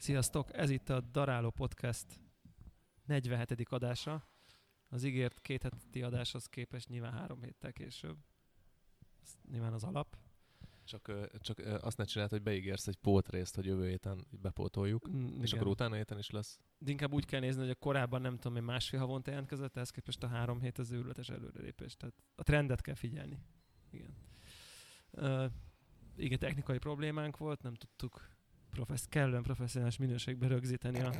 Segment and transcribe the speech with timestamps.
[0.00, 0.56] Sziasztok!
[0.56, 2.06] Ez itt a Daráló Podcast
[3.06, 3.68] 47.
[3.68, 4.24] adása.
[4.88, 8.16] Az ígért két heti adáshoz képest nyilván három héttel később.
[9.22, 10.16] Ez nyilván az alap.
[10.84, 15.48] Csak, csak azt ne csináld, hogy beígérsz egy pótrészt, hogy jövő héten bepótoljuk, Mm, és
[15.48, 15.60] igen.
[15.60, 16.60] akkor utána héten is lesz.
[16.78, 19.90] De inkább úgy kell nézni, hogy a korábban nem tudom, én másfél havonta jelentkezett, ehhez
[19.90, 21.96] képest a három hét az őrületes előrelépés.
[21.96, 23.38] Tehát a trendet kell figyelni.
[23.90, 24.14] Igen.
[25.10, 25.50] Uh,
[26.16, 28.29] igen, technikai problémánk volt, nem tudtuk
[28.70, 31.12] professz, kellően professzionális minőségben rögzíteni a,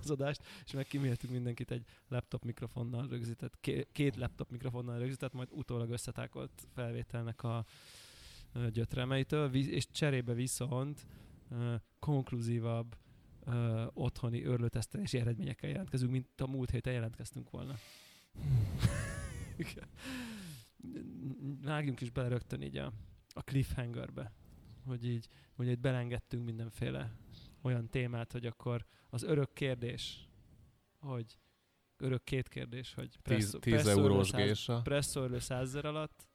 [0.00, 5.32] az adást, és meg kiméltük mindenkit egy laptop mikrofonnal rögzített, ké- két laptop mikrofonnal rögzített,
[5.32, 7.64] majd utólag összetákolt felvételnek a
[8.70, 11.06] gyötremeitől, és cserébe viszont
[11.98, 12.96] konkluzívabb
[13.92, 17.74] otthoni örlőtesztelési eredményekkel jelentkezünk, mint a múlt héten jelentkeztünk volna.
[21.62, 22.92] Vágjunk is bele rögtön így a,
[23.34, 24.32] a cliffhangerbe,
[24.86, 27.12] hogy így, hogy így belengedtünk mindenféle
[27.62, 30.28] olyan témát, hogy akkor az örök kérdés,
[30.98, 31.38] hogy
[31.96, 34.82] örök két kérdés, hogy 10, presszó- 10 presszó eurós örlő száz- gésa.
[34.82, 36.28] presszóörlő 100 ezer alatt,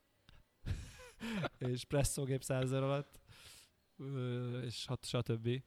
[1.71, 3.19] és presszógép 100 ezer alatt,
[4.63, 5.63] és hat, stb.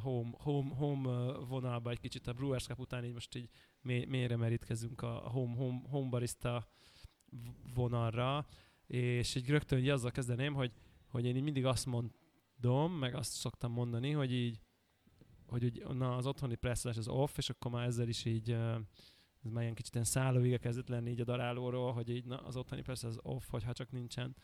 [0.00, 3.48] Home, home, home vonalba egy kicsit a Brewers Cup után így most így
[3.80, 6.68] mély, mélyre merítkezünk a home, home, home barista
[7.74, 8.46] vonalra,
[8.86, 10.72] és így rögtön így azzal kezdeném, hogy,
[11.14, 14.60] hogy én így mindig azt mondom, meg azt szoktam mondani, hogy így
[15.46, 18.50] hogy úgy, na, az otthoni presszolás az off, és akkor már ezzel is így
[19.42, 22.56] ez már ilyen kicsit ilyen szállóige kezdett lenni így a darálóról, hogy így na, az
[22.56, 24.36] otthoni persze az off, hogyha csak nincsen,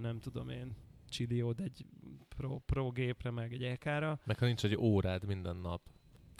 [0.00, 0.76] nem tudom én,
[1.08, 1.86] csiliód egy
[2.28, 5.82] pro, pro gépre, meg egy EK-ra, Meg ha nincs egy órád minden nap.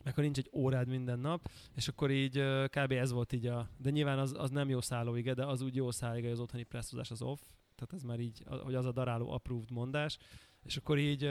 [0.05, 2.93] meg ha nincs egy órád minden nap, és akkor így kb.
[2.93, 5.91] ez volt így a, de nyilván az, az nem jó szállóige, de az úgy jó
[5.91, 7.41] szállóige, hogy az otthoni presszozás az off,
[7.83, 10.19] tehát ez már így, hogy az a daráló approved mondás,
[10.63, 11.31] és akkor így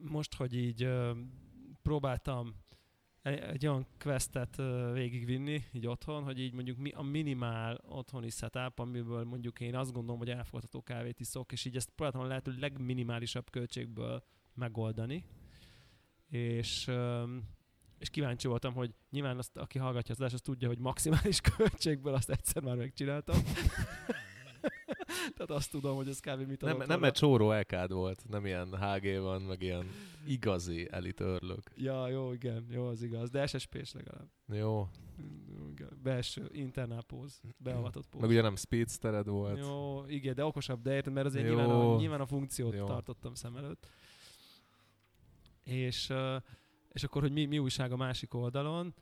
[0.00, 0.88] most, hogy így
[1.82, 2.54] próbáltam
[3.22, 4.56] egy, olyan questet
[4.92, 9.92] végigvinni így otthon, hogy így mondjuk mi a minimál otthoni setup, amiből mondjuk én azt
[9.92, 14.22] gondolom, hogy elfogadható kávét iszok, és így ezt próbáltam a lehető legminimálisabb költségből
[14.54, 15.24] megoldani,
[16.28, 16.90] és
[17.98, 22.14] és kíváncsi voltam, hogy nyilván azt, aki hallgatja az adást, az tudja, hogy maximális költségből
[22.14, 23.38] azt egyszer már megcsináltam.
[25.38, 26.48] Tehát azt tudom, hogy ez kb.
[26.48, 29.86] mit Nem, nem egy csóró LK-d volt, nem ilyen HG van, meg ilyen
[30.26, 31.70] igazi elit örlök.
[31.76, 33.30] Ja, jó, igen, jó, az igaz.
[33.30, 34.28] De SSP-s legalább.
[34.52, 34.88] Jó.
[35.70, 38.20] Igen, Belső, internál póz, beavatott póz.
[38.20, 39.58] Meg ugye nem speedstered volt.
[39.58, 41.54] Jó, igen, de okosabb, de érted, mert azért Jó.
[41.54, 42.86] nyilván a, nyilván a funkciót Jó.
[42.86, 43.86] tartottam szem előtt.
[45.64, 46.12] És,
[46.92, 48.94] és akkor, hogy mi, mi újság a másik oldalon,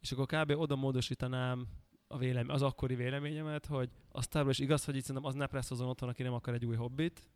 [0.00, 0.50] és akkor kb.
[0.50, 1.66] oda módosítanám
[2.08, 5.46] a vélem, az akkori véleményemet, hogy az továbbra is igaz, hogy itt szerintem az ne
[5.46, 7.30] presszozon otthon, aki nem akar egy új hobbit.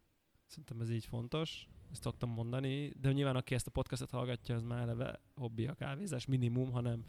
[0.46, 4.62] Szerintem ez így fontos, ezt szoktam mondani, de nyilván aki ezt a podcastet hallgatja, az
[4.62, 7.04] már eleve hobbi a kávézás, minimum, hanem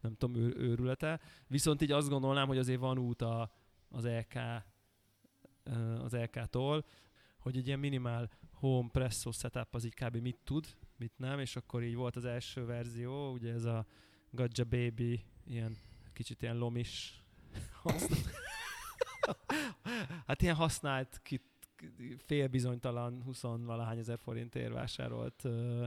[0.00, 1.20] nem tudom, ő, őrülete.
[1.46, 3.50] Viszont így azt gondolnám, hogy azért van út a,
[3.88, 4.34] az LK
[6.02, 6.84] az LK-tól,
[7.38, 10.16] hogy egy ilyen minimál home presso setup az így kb.
[10.16, 10.66] mit tud,
[10.96, 13.86] mit nem, és akkor így volt az első verzió, ugye ez a
[14.30, 15.76] Gadja Baby, ilyen
[16.20, 17.22] kicsit ilyen lomis
[17.82, 18.30] használt.
[20.26, 21.42] hát ilyen használt, kit,
[22.16, 25.84] félbizonytalan 20 valahány ezer forintért vásárolt uh,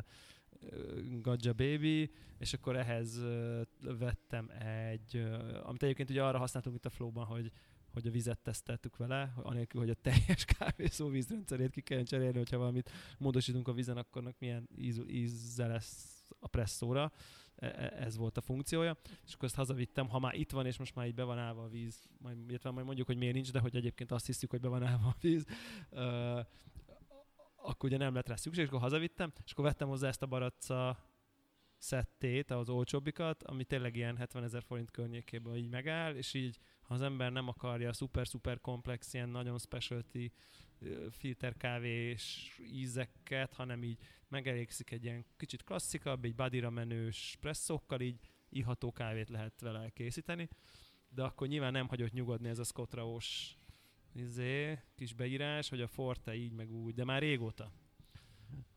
[1.21, 6.85] Gadja Baby, és akkor ehhez uh, vettem egy, uh, amit egyébként ugye arra használtunk itt
[6.85, 7.51] a Flow-ban, hogy
[7.91, 12.57] hogy a vizet teszteltük vele, anélkül, hogy a teljes kávészó vízrendszerét ki kell cserélni, hogyha
[12.57, 17.11] valamit módosítunk a vízen, akkor annak milyen íz, íze lesz a presszóra.
[17.63, 18.97] E- e- Ez volt a funkciója.
[19.25, 21.63] És akkor ezt hazavittem, ha már itt van, és most már így be van állva
[21.63, 24.59] a víz, majd, illetve majd mondjuk, hogy miért nincs, de hogy egyébként azt hiszük, hogy
[24.59, 25.45] be van állva a víz,
[27.55, 30.25] akkor ugye nem lett rá szükség, és akkor hazavittem, és akkor vettem hozzá ezt a
[30.25, 30.97] baracca
[31.77, 36.93] szettét, az olcsóbbikat, ami tényleg ilyen 70 ezer forint környékében így megáll, és így ha
[36.93, 40.31] az ember nem akarja szuper-szuper komplex, ilyen nagyon specialty
[41.11, 48.19] filterkávés ízeket, hanem így megelégszik egy ilyen kicsit klasszikabb, egy bodyra menős presszókkal, így
[48.49, 50.49] iható kávét lehet vele készíteni,
[51.09, 53.55] de akkor nyilván nem hagyott nyugodni ez a Scott Rao-s
[54.13, 57.71] izé, kis beírás, hogy a Forte így meg úgy, de már régóta.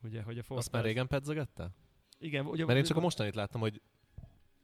[0.02, 0.62] Ugye, hogy a Forte...
[0.62, 1.70] Azt már régen pedzegette?
[2.18, 3.82] Igen, ugye, Mert én csak a mostanit láttam, hogy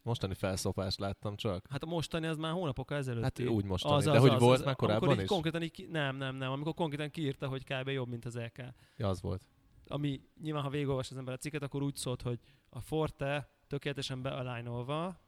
[0.02, 1.66] mostani felszopást láttam csak.
[1.70, 3.22] Hát a mostani az már hónapokkal ezelőtt.
[3.22, 5.28] Hát úgy mostani, de hogy volt már korábban amikor is?
[5.28, 7.88] Konkrétan így, nem, nem, nem, amikor konkrétan kiírta, hogy kb.
[7.88, 8.58] jobb, mint az LK.
[8.96, 9.42] Ja, az volt.
[9.86, 12.38] Ami nyilván, ha végigolvas az ember a cikket, akkor úgy szólt, hogy
[12.68, 15.20] a Forte tökéletesen bealign-olva,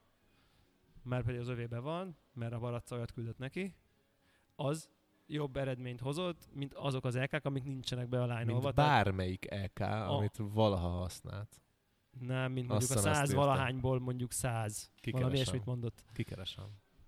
[1.03, 3.75] mert pedig az övébe van, mert a baracca olyat küldött neki,
[4.55, 4.89] az
[5.27, 8.61] jobb eredményt hozott, mint azok az LK-k, amik nincsenek bealign-olva.
[8.61, 11.61] Mint bármelyik EK, amit valaha használt.
[12.19, 14.89] Nem, mint mondjuk Azt a száz valahányból mondjuk száz.
[14.89, 15.33] Valami Kikeresem.
[15.33, 16.03] ilyesmit mondott.
[16.13, 16.65] Kikeresem.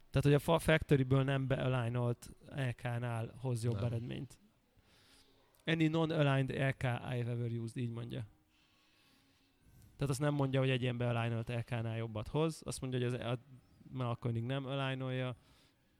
[0.09, 3.83] Tehát, hogy a fa- Factory-ből nem bealignolt LK-nál hoz jobb Nem.
[3.83, 4.37] eredményt.
[5.65, 8.25] Any non-aligned LK I've ever used, így mondja.
[9.95, 13.27] Tehát azt nem mondja, hogy egy ilyen bealignolt LK-nál jobbat hoz, azt mondja, hogy az,
[13.27, 13.39] a
[13.89, 15.35] Malkonig nem alignolja,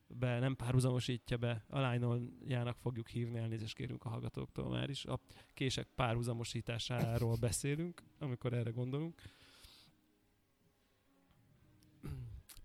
[0.07, 5.05] be, nem párhuzamosítja be, alignoljának fogjuk hívni, elnézést kérünk a hallgatóktól már is.
[5.05, 5.19] A
[5.53, 9.21] kések párhuzamosításáról beszélünk, amikor erre gondolunk.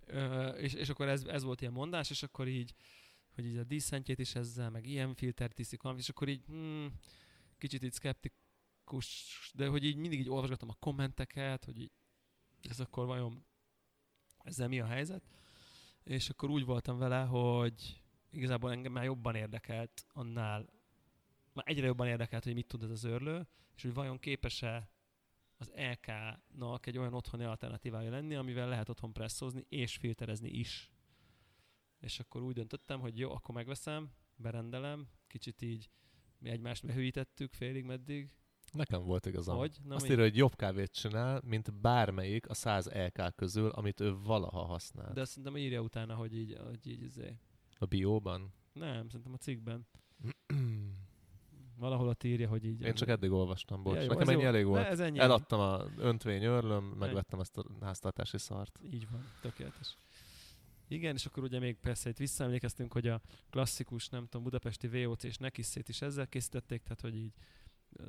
[0.06, 2.74] Ö, és, és akkor ez, ez volt ilyen mondás, és akkor így,
[3.34, 6.92] hogy így a díszentjét is ezzel, meg ilyen filtert tiszik, és akkor így hmm,
[7.58, 11.90] kicsit így szkeptikus, de hogy így mindig így olvasgattam a kommenteket, hogy így
[12.68, 13.44] ez akkor vajon
[14.38, 15.22] ezzel mi a helyzet,
[16.04, 20.68] és akkor úgy voltam vele, hogy igazából engem már jobban érdekelt annál,
[21.52, 23.46] már egyre jobban érdekelt, hogy mit tud ez az őrlő,
[23.76, 24.90] és hogy vajon képes-e
[25.56, 30.92] az LK-nak egy olyan otthoni alternatívája lenni, amivel lehet otthon presszózni és filterezni is.
[32.00, 35.90] És akkor úgy döntöttem, hogy jó, akkor megveszem, berendelem, kicsit így
[36.38, 38.34] mi egymást behűítettük félig meddig.
[38.72, 39.56] Nekem volt igazam.
[39.56, 39.76] Hogy?
[39.84, 40.10] Na, Azt mi?
[40.10, 45.12] írja, hogy jobb kávét csinál, mint bármelyik a 100 LK közül, amit ő valaha használt.
[45.14, 47.36] De azt szerintem írja utána, hogy így, hogy így izé.
[47.78, 48.52] A bióban?
[48.72, 49.86] Nem, szerintem a cikkben.
[51.76, 52.80] Valahol ott írja, hogy így.
[52.82, 53.94] Én csak eddig olvastam, bocs.
[53.94, 54.48] Ja, jó, Nekem ennyi jó.
[54.48, 54.86] elég Ne, volt.
[54.86, 55.18] ez ennyi.
[55.18, 58.78] Eladtam a öntvény örlöm, megvettem ezt a háztartási szart.
[58.90, 59.96] Így van, tökéletes.
[60.88, 63.20] Igen, és akkor ugye még persze itt visszaemlékeztünk, hogy a
[63.50, 67.32] klasszikus, nem tudom, budapesti VOC és Nekiszét is ezzel készítették, tehát hogy így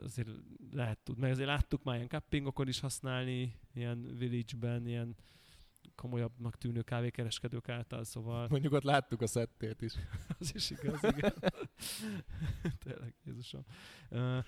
[0.02, 0.30] azért
[0.72, 5.16] lehet tud, meg azért láttuk már ilyen cuppingokon is használni, ilyen village-ben, ilyen
[5.96, 9.94] komolyabbnak tűnő kávékereskedők által, szóval Mondjuk ott láttuk a szettét is.
[10.40, 11.34] az is igaz, igen.
[12.84, 13.66] Tényleg, Jézusom.
[14.10, 14.40] Ö,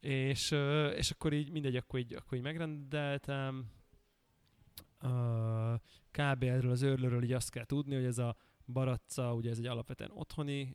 [0.00, 3.70] és, ö, és akkor így mindegy, akkor így, akkor így megrendeltem.
[5.02, 5.74] Ö,
[6.10, 6.42] kb.
[6.42, 8.36] erről az őrlőről így azt kell tudni, hogy ez a
[8.66, 10.74] Baracca, ugye ez egy alapvetően otthoni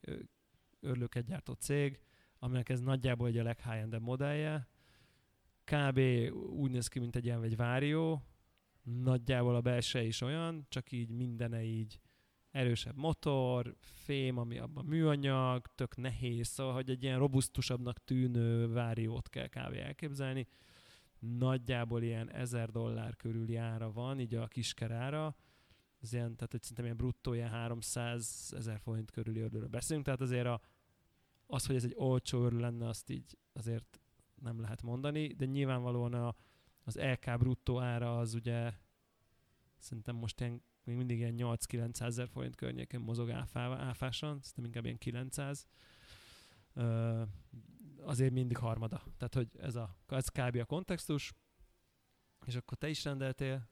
[0.79, 1.99] őrlőket gyártó cég,
[2.45, 4.67] aminek ez nagyjából egy a leghigh modellje.
[5.63, 5.99] Kb.
[6.49, 8.19] úgy néz ki, mint egy ilyen egy Vario,
[8.83, 11.99] nagyjából a belső is olyan, csak így mindene így
[12.51, 19.29] erősebb motor, fém, ami abban műanyag, tök nehéz, szóval, hogy egy ilyen robusztusabbnak tűnő váriót
[19.29, 19.73] kell kb.
[19.73, 20.47] elképzelni.
[21.19, 25.35] Nagyjából ilyen 1000 dollár körüli ára van, így a kiskerára.
[26.01, 30.21] Ez ilyen, tehát hogy szerintem ilyen bruttó ilyen 300 ezer forint körüli ördőről beszélünk, tehát
[30.21, 30.61] azért a,
[31.47, 33.99] az, hogy ez egy olcsó örül lenne, azt így azért
[34.41, 36.35] nem lehet mondani, de nyilvánvalóan a,
[36.83, 38.73] az LK bruttó ára az ugye
[39.77, 44.85] szerintem most ilyen még mindig ilyen 8-900 ezer forint környéken mozog áfá, áfásan, szerintem inkább
[44.85, 45.67] ilyen 900.
[46.73, 47.21] Ö,
[47.99, 49.03] azért mindig harmada.
[49.17, 50.55] Tehát, hogy ez, a, ez kb.
[50.55, 51.33] a kontextus.
[52.45, 53.69] És akkor te is rendeltél.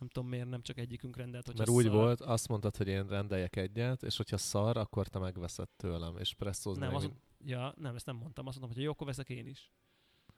[0.00, 3.06] Nem tudom miért nem csak egyikünk rendelt, hogy Mert úgy volt, azt mondtad, hogy én
[3.06, 7.10] rendeljek egyet, és hogyha szar, akkor te megveszed tőlem, és presszózni Nem, meg azt
[7.44, 8.46] Ja, nem, ezt nem mondtam.
[8.46, 9.72] Azt mondtam, hogy jó, akkor veszek én is.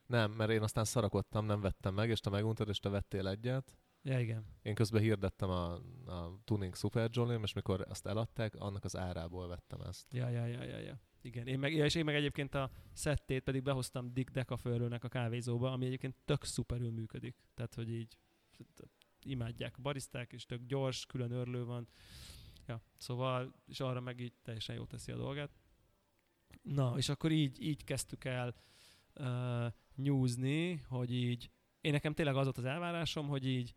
[0.07, 3.77] Nem, mert én aztán szarakodtam, nem vettem meg, és te meguntad, és te vettél egyet.
[4.03, 4.47] Ja, igen.
[4.63, 5.73] Én közben hirdettem a,
[6.07, 10.13] a Tuning Super jolly és mikor azt eladták, annak az árából vettem ezt.
[10.13, 11.01] Ja, ja, ja, ja, ja.
[11.21, 15.09] Igen, én meg, ja, és én meg egyébként a szettét pedig behoztam Dick Decaförlőnek a
[15.09, 17.37] kávézóba, ami egyébként tök szuperül működik.
[17.55, 18.17] Tehát, hogy így
[19.25, 21.89] imádják a bariszták, és tök gyors, külön örlő van.
[22.67, 25.51] Ja, szóval, és arra meg így teljesen jó teszi a dolgát.
[26.63, 28.55] Na, és akkor így, így kezdtük el
[29.15, 31.51] uh, nyúzni, hogy így,
[31.81, 33.75] én nekem tényleg az volt az elvárásom, hogy így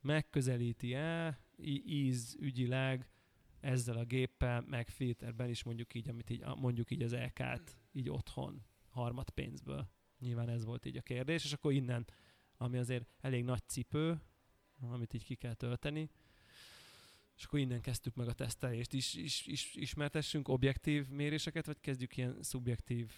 [0.00, 3.08] megközelíti-e í- íz ügyileg
[3.60, 8.10] ezzel a géppel, meg filterben is mondjuk így, amit így, mondjuk így az LK-t így
[8.10, 9.88] otthon, harmad pénzből.
[10.18, 12.06] Nyilván ez volt így a kérdés, és akkor innen,
[12.56, 14.20] ami azért elég nagy cipő,
[14.80, 16.10] amit így ki kell tölteni,
[17.36, 18.92] és akkor innen kezdtük meg a tesztelést.
[18.92, 23.12] Is, is, is, ismertessünk objektív méréseket, vagy kezdjük ilyen szubjektív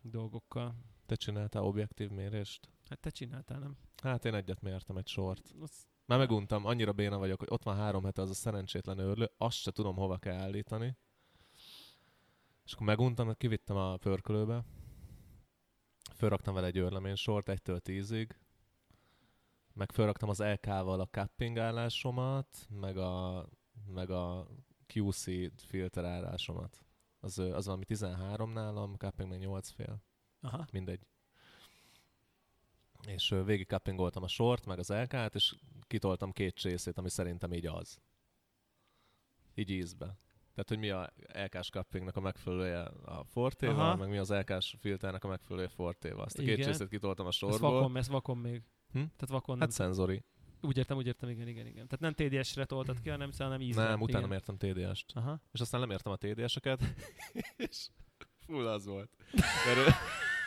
[0.00, 0.74] dolgokkal?
[1.06, 2.68] Te csináltál objektív mérést?
[2.88, 3.76] Hát te csináltál, nem?
[4.02, 5.54] Hát én egyet mértem, egy sort.
[5.60, 9.30] Az, Már meguntam, annyira béna vagyok, hogy ott van három hete az a szerencsétlen őrlő,
[9.36, 10.96] azt se tudom hova kell állítani.
[12.64, 14.64] És akkor meguntam, kivittem a pörkölőbe,
[16.16, 18.38] fölraktam vele egy őrlemény sort, egytől tízig,
[19.74, 23.46] meg fölraktam az LK-val a cupping állásomat, meg a,
[23.86, 24.46] meg a
[24.94, 25.24] QC
[25.66, 26.84] filter állásomat.
[27.20, 30.02] Az, az valami 13 nálam, cupping meg 8 fél
[30.40, 30.66] aha.
[30.72, 31.06] mindegy.
[33.06, 35.54] És végig cuppingoltam a sort, meg az LK-t, és
[35.86, 37.98] kitoltam két csészét, ami szerintem így az.
[39.54, 40.18] Így ízbe.
[40.54, 43.96] Tehát, hogy mi a LK-s cuppingnak a megfelelője a fortéval, Aha.
[43.96, 46.24] meg mi az LK-s filternek a megfelelője fortéval.
[46.24, 47.72] Azt a két csészét kitoltam a Ez sorból.
[47.72, 48.62] vakom, ez vakom még.
[49.00, 49.68] Tehát vakon Hát nem.
[49.68, 50.22] szenzori.
[50.60, 51.86] Úgy értem, úgy értem, igen, igen, igen.
[51.88, 53.88] Tehát nem TDS-re toltad ki, hanem hanem ízben.
[53.88, 54.30] Nem, utána igen.
[54.30, 55.12] mértem TDS-t.
[55.14, 55.40] Aha.
[55.52, 56.80] És aztán nem értem a TDS-eket.
[57.68, 57.88] és
[58.46, 59.10] full az volt.
[59.32, 59.94] Mert,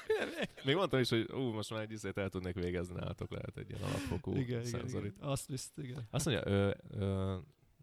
[0.66, 3.70] még mondtam is, hogy ú, most már egy izét el tudnék végezni nálatok, lehet egy
[3.70, 5.16] ilyen alapfokú igen, szenzorit.
[5.16, 5.28] igen.
[5.30, 6.08] Azt visz, igen.
[6.12, 7.38] Azt mondja, ö, ö,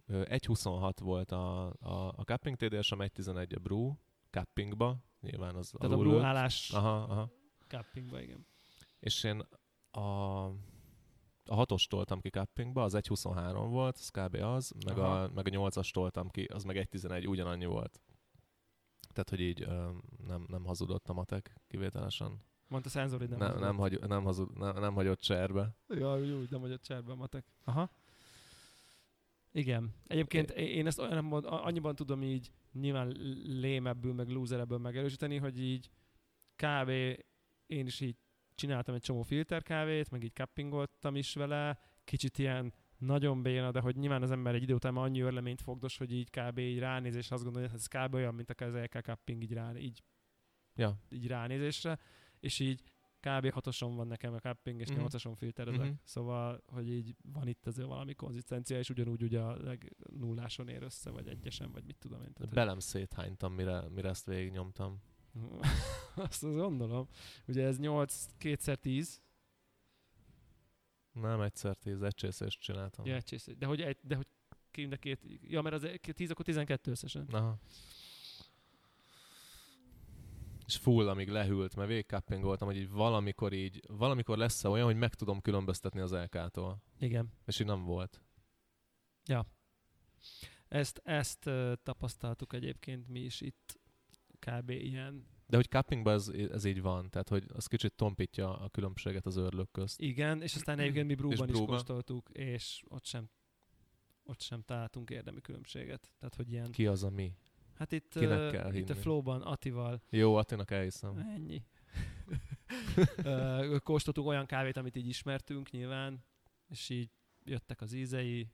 [0.07, 3.93] ö, 1.26 volt a, a, a cupping TDS, a 1.11 a brew,
[4.31, 6.09] cuppingba, nyilván az Tehát a lőtt.
[6.11, 7.31] brúhálás Aha, aha.
[7.69, 8.47] cuppingba, igen.
[9.01, 9.47] És én
[9.97, 10.45] a,
[11.45, 14.35] a hatos toltam ki cuppingba, az 1.23 volt, az kb.
[14.35, 15.23] az, meg Aha.
[15.23, 18.01] a, meg a 8-as toltam ki, az meg 1.11, ugyanannyi volt.
[19.13, 19.91] Tehát, hogy így ö,
[20.27, 22.43] nem, nem hazudott a matek kivételesen.
[22.69, 23.39] Mondta szenzorid nem.
[23.39, 25.77] Nem, nem, hagy, nem, hazud, nem, nem hagyott cserbe.
[25.89, 27.45] Ja, úgy, nem vagy a cserben a matek.
[27.65, 27.91] Aha.
[29.53, 29.95] Igen.
[30.07, 33.09] Egyébként én ezt olyan, annyiban tudom így nyilván
[33.45, 35.91] lémebbül, meg loserebből megerősíteni, hogy így
[36.57, 36.89] kb.
[37.67, 38.17] én is így
[38.55, 43.81] csináltam egy csomó filter kávét, meg így cuppingoltam is vele, kicsit ilyen nagyon béna, de
[43.81, 46.59] hogy nyilván az ember egy idő után annyi örleményt fogdos, hogy így kb.
[46.59, 48.15] így ránéz, és azt gondolja, hogy ez kb.
[48.15, 50.03] olyan, mint a LK cupping így, rá, így,
[50.75, 50.97] Ja.
[51.11, 51.99] így ránézésre,
[52.41, 52.83] és így
[53.21, 53.51] kb.
[53.51, 54.97] hatoson van nekem a cupping, és Mhm.
[54.97, 55.07] mm-hmm.
[55.07, 55.79] 8-ason filterezek.
[55.81, 55.89] Mhm.
[55.89, 55.99] Mm-hmm.
[56.05, 60.83] Szóval, hogy így van itt azért valami konzisztencia, és ugyanúgy ugye a leg nulláson ér
[60.83, 62.33] össze, vagy egyesen, vagy mit tudom én.
[62.33, 65.01] Tehát, hogy- Belem széthánytam, mire, mire ezt végignyomtam.
[66.15, 67.09] azt, azt gondolom.
[67.47, 69.23] Ugye ez 8 2 10
[71.13, 73.07] Nem egyszer tíz, egy csészést csináltam.
[73.07, 74.27] ja, csész, de hogy, egy, de hogy
[74.77, 77.27] mind a két, ja, mert az 10 akkor 12 összesen.
[77.31, 77.59] Aha.
[80.67, 82.07] És full, amíg lehűlt, mert végig
[82.43, 86.83] voltam, hogy így valamikor így, valamikor lesz olyan, hogy meg tudom különböztetni az LK-tól.
[86.99, 87.33] Igen.
[87.47, 88.23] És így nem volt.
[90.69, 93.81] Ezt, ezt uh, tapasztaltuk egyébként mi is itt
[94.47, 94.71] kb.
[94.71, 95.27] ilyen.
[95.47, 99.37] De hogy cuppingban ez, ez így van, tehát hogy az kicsit tompítja a különbséget az
[99.37, 100.01] örlök közt.
[100.01, 103.29] Igen, és aztán egyébként mi brúban is kóstoltuk, és ott sem
[104.27, 106.13] ott sem találtunk érdemi különbséget.
[106.19, 106.71] Tehát, hogy ilyen...
[106.71, 107.37] Ki az a mi?
[107.75, 108.95] Hát itt, Kinek uh, kell itt a?
[108.95, 111.19] Flowban Atival Jó, Attinak elhiszem.
[111.19, 111.63] Ennyi.
[113.25, 116.25] Ö, Kóstoltunk olyan kávét, amit így ismertünk nyilván,
[116.69, 117.11] és így
[117.45, 118.49] jöttek az ízei,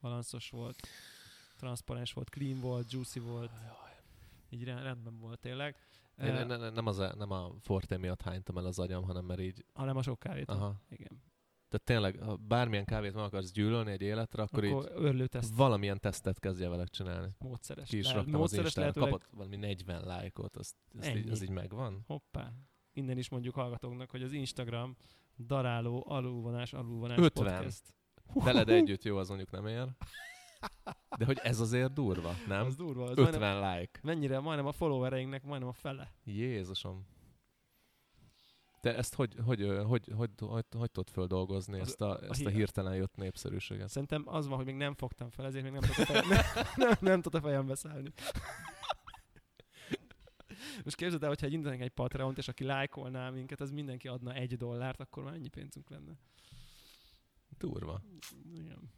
[0.00, 0.88] balanszos volt,
[1.56, 3.50] transzparens volt, clean volt, juicy volt,
[4.48, 5.76] így re- rendben volt tényleg.
[6.22, 9.24] Én Ö, ne, ne, nem, az, nem a Forte miatt hánytam el az agyam, hanem
[9.24, 10.48] mert így, hanem a sok kávét.
[10.50, 10.80] aha.
[10.90, 11.22] Igen.
[11.68, 16.00] Tehát tényleg, ha bármilyen kávét meg akarsz gyűlölni egy életre, akkor, Akkor, így örlőteszt valamilyen
[16.00, 17.28] tesztet kezdje vele csinálni.
[17.38, 17.88] módszeres.
[17.88, 21.42] Ki is raktam az módszeres Instára, lehetőleg- kapott valami 40 lájkot, azt, azt így, az
[21.42, 22.02] így megvan?
[22.06, 22.52] Hoppá.
[22.92, 24.96] Innen is mondjuk hallgatóknak, hogy az Instagram
[25.38, 27.44] daráló alulvonás alulvonás 50.
[27.54, 27.94] podcast.
[28.34, 29.88] Veled együtt jó, az mondjuk nem ér.
[31.18, 32.66] De hogy ez azért durva, nem?
[32.66, 33.04] Az durva.
[33.04, 34.00] Az 50 majdnem, like.
[34.02, 36.12] mennyire, majdnem a followereinknek majdnem a fele.
[36.24, 37.06] Jézusom.
[38.80, 42.46] Te ezt hogy, hogy, hogy, hogy, hogy, hogy, hogy tudod földolgozni, Az- ezt a, ezt
[42.46, 43.88] a hirtelen jött népszerűséget?
[43.88, 46.42] Szerintem az van, hogy még nem fogtam fel, ezért még nem tudott a fejem, nem,
[46.76, 48.12] nem, nem tudott a fejembe szállni.
[50.84, 54.56] Most képzeld el, hogyha indítanánk egy Patreont, és aki lájkolná minket, az mindenki adna egy
[54.56, 56.12] dollárt, akkor már ennyi pénzünk lenne.
[57.58, 58.02] Durva.
[58.54, 58.90] Igen.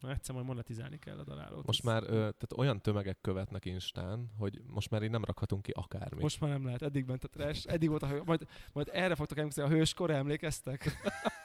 [0.00, 1.66] Na, egyszer majd monetizálni kell a darálót.
[1.66, 5.70] Most már ö, tehát olyan tömegek követnek Instán, hogy most már így nem rakhatunk ki
[5.70, 6.22] akármit.
[6.22, 9.14] Most már nem lehet, eddig ment a trash, eddig volt a hő, majd, majd erre
[9.14, 10.90] fogtok emlékezni, a hőskor emlékeztek?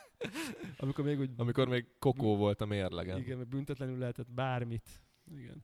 [0.78, 3.18] Amikor még úgy Amikor még kokó volt a mérlegen.
[3.18, 4.90] Igen, mert büntetlenül lehetett bármit.
[5.32, 5.64] Igen.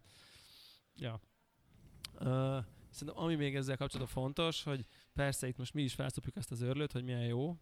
[0.95, 1.19] Ja.
[2.13, 6.51] Uh, szerintem ami még ezzel kapcsolatban fontos, hogy persze itt most mi is felszopjuk ezt
[6.51, 7.57] az örlőt, hogy milyen jó,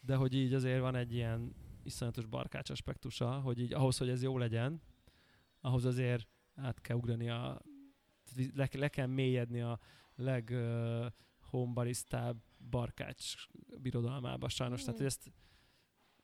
[0.00, 1.54] de hogy így azért van egy ilyen
[1.86, 4.82] iszonyatos barkács aspektusa, hogy így ahhoz, hogy ez jó legyen,
[5.60, 7.62] ahhoz azért át kell ugrani a
[8.54, 9.80] le, le kell mélyedni a
[10.14, 11.06] leg uh,
[11.40, 13.34] homebarisztább barkács
[13.78, 14.80] birodalmába sajnos.
[14.80, 15.32] Tehát, hogy ezt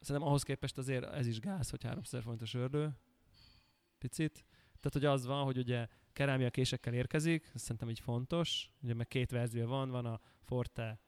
[0.00, 2.96] szerintem ahhoz képest azért ez is gáz, hogy 300 forintos ördő.
[3.98, 4.44] Picit.
[4.62, 8.70] Tehát, hogy az van, hogy ugye kerámia késekkel érkezik, ez szerintem így fontos.
[8.82, 11.00] Ugye meg két verzió van, van a Forte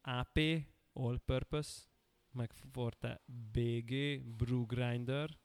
[0.00, 0.38] AP,
[0.92, 1.80] All Purpose,
[2.36, 2.52] meg
[3.52, 5.38] BG, Brew Grinder,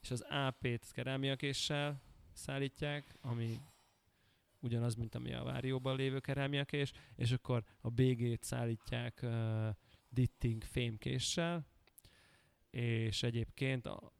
[0.00, 3.60] és az AP-t kerámia késsel szállítják, ami
[4.60, 9.68] ugyanaz, mint ami a Várióban lévő kerámiakés, és akkor a BG-t szállítják uh,
[10.08, 11.66] Ditting fémkéssel,
[12.70, 14.12] és egyébként a,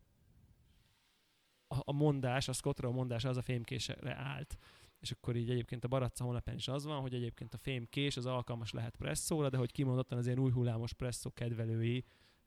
[1.66, 4.58] a, a mondás, a Scottról mondás az a fémkésre állt.
[5.04, 8.26] És akkor így egyébként a Baratza honlapján is az van, hogy egyébként a fémkés az
[8.26, 12.04] alkalmas lehet presszóra, de hogy kimondottan az ilyen új hullámos presszó kedvelői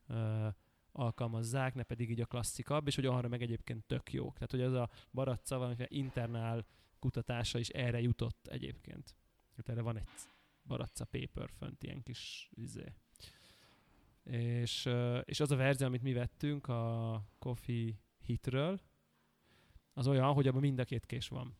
[0.10, 0.48] uh,
[0.92, 4.34] alkalmazzák, ne pedig így a klasszikabb, és hogy arra meg egyébként tök jók.
[4.34, 6.66] Tehát, hogy az a Baratza valamiféle internál
[7.00, 9.16] kutatása is erre jutott egyébként.
[9.50, 10.08] Tehát erre van egy
[10.64, 12.94] Baratza paper fönt, ilyen kis izé,
[14.24, 17.94] És, ö, és az a verzió, amit mi vettünk a Coffee
[18.26, 18.80] Hitről,
[19.94, 21.58] az olyan, hogy abban mind a két kés van.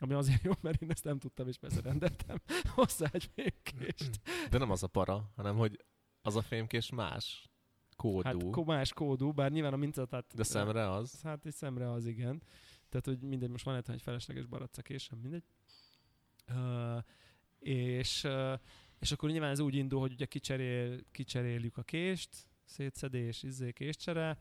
[0.00, 2.36] Ami azért jó, mert én ezt nem tudtam, és persze rendeltem
[2.74, 4.20] hozzá egy fémkést.
[4.50, 5.84] De nem az a para, hanem hogy
[6.22, 7.50] az a fémkés más
[7.96, 8.28] kódú.
[8.28, 10.34] Hát ko- más kódú, bár nyilván a mincatát...
[10.34, 11.20] de szemre az.
[11.22, 12.42] Hát egy szemre az, igen.
[12.88, 15.44] Tehát, hogy mindegy, most van egy egy felesleges baracakésem, mindegy.
[16.48, 17.02] Uh,
[17.58, 18.58] és, uh,
[18.98, 24.38] és akkor nyilván ez úgy indul, hogy ugye kicserél, kicseréljük a kést, szétszedés, izzé, késcsere,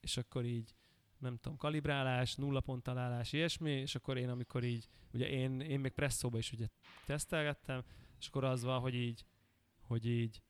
[0.00, 0.74] és akkor így
[1.18, 5.80] nem tudom, kalibrálás, nulla pont találás, ilyesmi, és akkor én, amikor így, ugye én, én
[5.80, 6.68] még presszóba is ugye
[7.06, 7.84] tesztelgettem,
[8.18, 9.24] és akkor az van, hogy így,
[9.80, 10.42] hogy így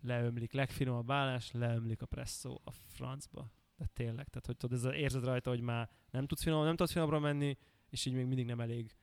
[0.00, 3.52] leömlik, legfinomabb állás, leömlik a presszó a francba.
[3.76, 6.92] De tényleg, tehát hogy tudod, ez érzed rajta, hogy már nem tudsz finom, nem tudsz
[6.92, 7.58] finomra menni,
[7.90, 8.96] és így még mindig nem elég,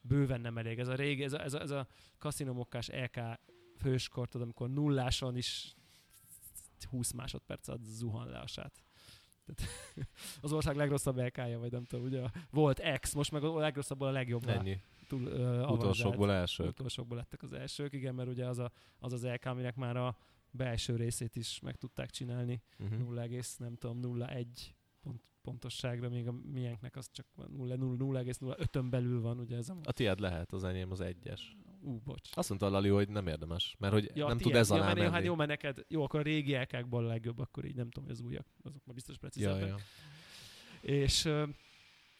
[0.00, 0.78] bőven nem elég.
[0.78, 1.86] Ez a régi, ez a, ez a, ez a
[2.18, 3.20] kaszinomokkás EK
[3.76, 5.74] főskor, tudod, amikor nulláson is
[6.90, 8.82] 20 másodperc ad zuhan le a sát.
[9.54, 10.08] Tehát
[10.40, 14.10] az ország legrosszabb LK-ja, vagy nem tudom, ugye volt X, most meg a legrosszabbból a
[14.10, 14.48] legjobb.
[14.48, 14.80] Ennyi.
[15.08, 16.68] Túl, uh, Utolsókból elsők.
[16.68, 20.16] Utolsókból lettek az elsők, igen, mert ugye az a, az, az LK, aminek már a
[20.50, 22.62] belső részét is meg tudták csinálni.
[22.78, 22.98] Uh-huh.
[22.98, 23.26] 0,
[23.56, 24.46] nem tudom, 0,1
[25.02, 29.76] pont, pontosságra, még a miénknek az csak 0,05-ön belül van, ugye ez a...
[29.82, 31.56] A tiéd lehet, az enyém az egyes.
[31.82, 32.30] Ú, bocs.
[32.34, 34.48] Azt mondta Lali, hogy nem érdemes, mert hogy Ja, nem tiéd.
[34.50, 35.10] tud ez ja, alá menni.
[35.10, 38.08] hát jó, mert neked, jó, akkor a régi LK-kból a legjobb, akkor így nem tudom,
[38.08, 39.68] hogy az újak, azok már biztos ja, precízebbek.
[39.68, 39.76] ja.
[40.80, 41.44] És, ö,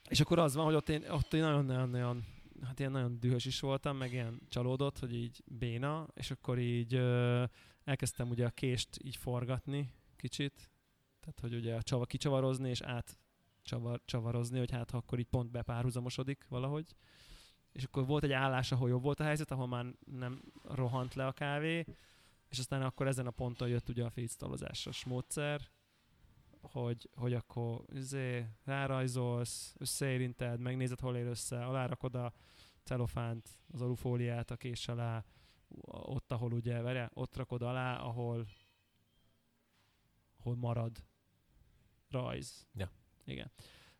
[0.09, 2.25] és akkor az van, hogy ott én, ott én nagyon-nagyon
[2.62, 6.95] hát ilyen nagyon dühös is voltam, meg ilyen csalódott, hogy így béna, és akkor így
[6.95, 7.45] ö,
[7.85, 10.71] elkezdtem ugye a kést így forgatni kicsit,
[11.21, 13.19] tehát hogy ugye a csava, kicsavarozni, és át
[13.62, 16.95] csavar, csavarozni, hogy hát ha akkor így pont bepárhuzamosodik valahogy.
[17.73, 21.27] És akkor volt egy állás, ahol jobb volt a helyzet, ahol már nem rohant le
[21.27, 21.85] a kávé,
[22.49, 25.71] és aztán akkor ezen a ponton jött ugye a feedstalozásos módszer,
[26.62, 32.33] hogy, hogy akkor izé, rárajzolsz, összeérinted, megnézed, hol ér össze, alárakod a
[32.83, 35.25] celofánt, az alufóliát a kés alá,
[35.89, 38.47] ott, ahol ugye, vere, ott rakod alá, ahol,
[40.39, 41.04] ahol marad
[42.09, 42.67] rajz.
[42.75, 42.91] Ja.
[43.25, 43.50] Igen.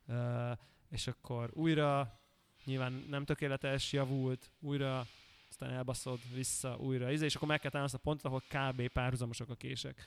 [0.07, 2.21] Uh, és akkor újra,
[2.65, 5.07] nyilván nem tökéletes, javult, újra,
[5.49, 8.89] aztán elbaszod vissza, újra, és akkor meg kell azt a pontot, ahol kb.
[8.89, 10.07] párhuzamosak a kések.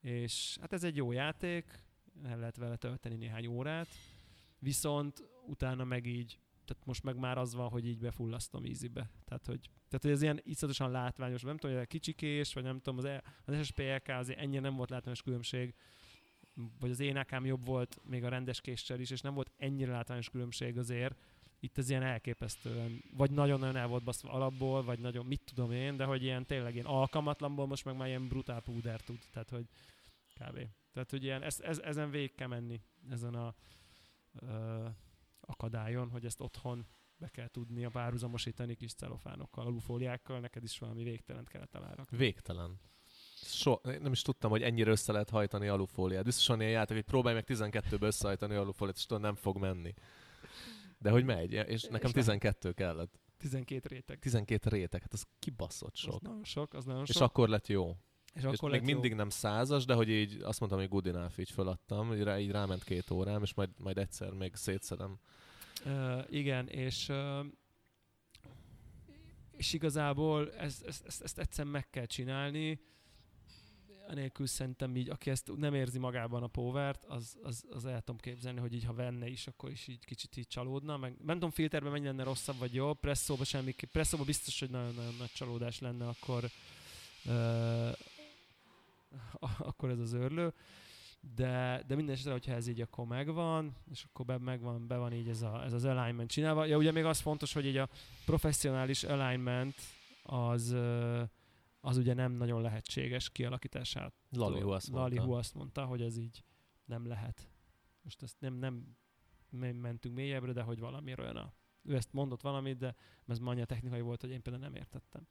[0.00, 1.64] És hát ez egy jó játék,
[2.24, 3.88] el lehet vele tölteni néhány órát,
[4.58, 9.10] viszont utána meg így, tehát most meg már az van, hogy így befullasztom easybe.
[9.24, 12.80] Tehát, hogy, tehát, hogy ez ilyen iszonyatosan látványos, nem tudom, hogy a kicsikés, vagy nem
[12.80, 15.74] tudom, az, E- az SSPLK azért ennyire nem volt látványos különbség,
[16.80, 20.30] vagy az én jobb volt még a rendes késsel is, és nem volt ennyire látványos
[20.30, 21.16] különbség azért.
[21.60, 25.96] Itt ez ilyen elképesztően, vagy nagyon-nagyon el volt baszva alapból, vagy nagyon, mit tudom én,
[25.96, 29.66] de hogy ilyen tényleg ilyen alkalmatlanból most meg már ilyen brutál púder tud, tehát hogy
[30.34, 30.68] kb.
[30.92, 33.54] Tehát, hogy ilyen, ez, ez, ezen végig kell menni, ezen a
[34.40, 34.86] ö,
[35.40, 41.02] akadályon, hogy ezt otthon be kell tudni a párhuzamosítani kis celofánokkal, alufóliákkal, neked is valami
[41.02, 42.16] végtelent kellett alárakni.
[42.16, 42.80] Végtelen.
[43.34, 46.24] So, nem is tudtam, hogy ennyire össze lehet hajtani alufóliát.
[46.24, 49.94] Biztos van ilyen játék, hogy próbálj meg 12-ből összehajtani alufóliát, és tudod, nem fog menni.
[51.06, 52.12] De hogy megy, és nekem És nem.
[52.12, 53.20] 12 kellett.
[53.38, 54.18] 12 réteg.
[54.18, 56.22] 12 réteg, hát az kibaszott Az sok.
[56.22, 57.22] nagyon sok, az nagyon És sok.
[57.22, 57.96] akkor lett jó.
[58.34, 58.94] és És akkor még lett jó.
[58.94, 62.38] mindig nem százas, de hogy így azt mondtam, hogy good enough, így föladtam, így, rá,
[62.38, 65.18] így ráment két órám, és majd, majd egyszer még szétszedem.
[65.84, 67.46] Uh, igen, és uh,
[69.56, 72.80] és igazából ezt, ezt, ezt, ezt egyszer meg kell csinálni,
[74.08, 78.20] anélkül szerintem így, aki ezt nem érzi magában a povert, az, az, az el tudom
[78.20, 80.96] képzelni, hogy így ha venne is, akkor is így kicsit így csalódna.
[80.96, 85.14] Meg nem tudom filterben mennyi lenne rosszabb vagy jobb, presszóba semmi, presszóba biztos, hogy nagyon-nagyon
[85.18, 86.44] nagy csalódás lenne, akkor
[87.24, 87.92] uh,
[89.68, 90.52] akkor ez az őrlő.
[91.34, 95.12] De, de minden esetre, hogyha ez így akkor megvan, és akkor be, megvan, be van
[95.12, 96.64] így ez, a, ez az alignment csinálva.
[96.64, 97.88] Ja, ugye még az fontos, hogy így a
[98.24, 99.74] professzionális alignment
[100.22, 101.22] az, ö,
[101.86, 104.14] az ugye nem nagyon lehetséges kialakítását.
[104.30, 105.36] Lali, Hu azt mondta.
[105.36, 106.44] Azt mondta, hogy ez így
[106.84, 107.48] nem lehet.
[108.02, 108.96] Most ezt nem, nem
[109.76, 111.52] mentünk mélyebbre, de hogy valami olyan a...
[111.82, 112.94] Ő ezt mondott valamit, de
[113.26, 115.26] ez annyira technikai volt, hogy én például nem értettem.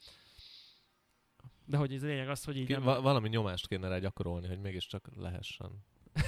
[1.66, 2.84] De hogy ez a lényeg az, hogy így Ki, nem...
[2.84, 5.84] va- valami nyomást kéne rá gyakorolni, hogy mégiscsak lehessen.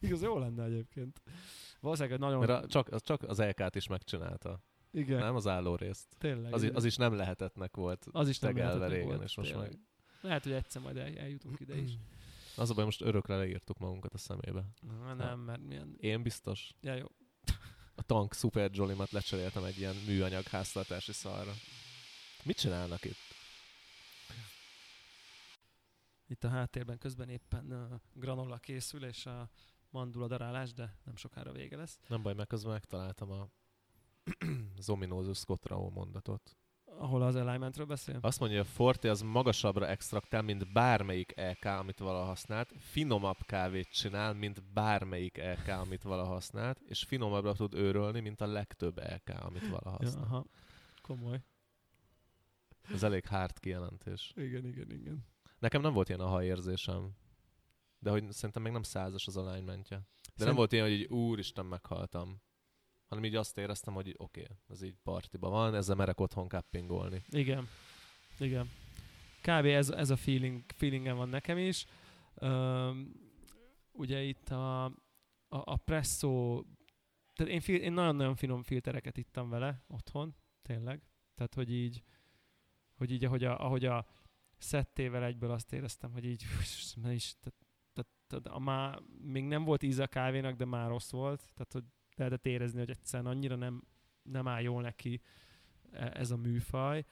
[0.00, 1.22] Igaz, jó lenne egyébként.
[1.80, 2.38] Valószínűleg nagyon...
[2.38, 4.62] Mert a, csak, az, csak az LK-t is megcsinálta.
[4.90, 6.06] Igen, Nem az álló részt.
[6.18, 6.52] tényleg.
[6.52, 8.06] Az, az is nem lehetetnek volt.
[8.12, 9.68] az is nem lehetetlen régen, volt, és most tényleg.
[9.70, 9.80] meg-
[10.20, 11.90] Lehet, hogy egyszer majd el, eljutunk ide is.
[12.56, 14.64] Az a baj, most örökre leírtuk magunkat a szemébe.
[14.80, 15.96] Na, nem, mert milyen...
[16.00, 16.70] Én biztos.
[16.80, 17.06] Ja, jó.
[17.94, 21.52] A tank Super Jolimat lecseréltem egy ilyen műanyag háztartási szarra.
[22.44, 23.16] Mit csinálnak itt?
[26.26, 29.50] itt a háttérben közben éppen uh, granola készül, és a
[29.90, 31.98] mandula darálás, de nem sokára vége lesz.
[32.08, 33.48] Nem baj, mert közben megtaláltam a
[34.78, 36.56] az ominózus Scott Rao mondatot.
[36.98, 38.18] Ahol az alignmentről beszél?
[38.20, 42.72] Azt mondja, hogy a Forte az magasabbra extraktál, mint bármelyik EK, amit valaha használt.
[42.78, 48.46] Finomabb kávét csinál, mint bármelyik EK, amit valaha használt, és finomabbra tud őrölni, mint a
[48.46, 50.26] legtöbb EK, amit valaha használt.
[50.28, 50.44] Ja, aha.
[51.02, 51.42] Komoly.
[52.92, 54.32] Ez elég hard kijelentés.
[54.36, 55.26] Igen, igen, igen.
[55.58, 57.10] Nekem nem volt ilyen a érzésem.
[57.98, 59.96] De hogy szerintem még nem százas az alignmentje.
[59.96, 60.46] De Szerint...
[60.46, 62.40] nem volt ilyen, hogy így úristen meghaltam
[63.08, 67.22] hanem így azt éreztem, hogy oké, okay, ez így partiba van, ezzel merek otthon kappingolni.
[67.30, 67.68] Igen,
[68.38, 68.70] igen.
[69.40, 69.64] Kb.
[69.64, 71.86] ez, ez a feeling, feelingem van nekem is.
[72.42, 73.12] Üm,
[73.92, 74.92] ugye itt a, a,
[75.48, 76.64] a presszó,
[77.34, 81.02] tehát én, én nagyon-nagyon finom filtereket ittam vele otthon, tényleg.
[81.34, 82.02] Tehát, hogy így,
[82.94, 84.06] hogy így ahogy a, ahogy a
[84.58, 86.44] szettével egyből azt éreztem, hogy így,
[87.10, 91.10] is, tehát, tehát, tehát a má, még nem volt íze a kávénak, de már rossz
[91.10, 91.40] volt.
[91.54, 91.84] Tehát, hogy
[92.18, 93.82] lehetett érezni, hogy egyszerűen annyira nem,
[94.22, 95.20] nem áll jól neki
[95.90, 97.04] e, ez a műfaj.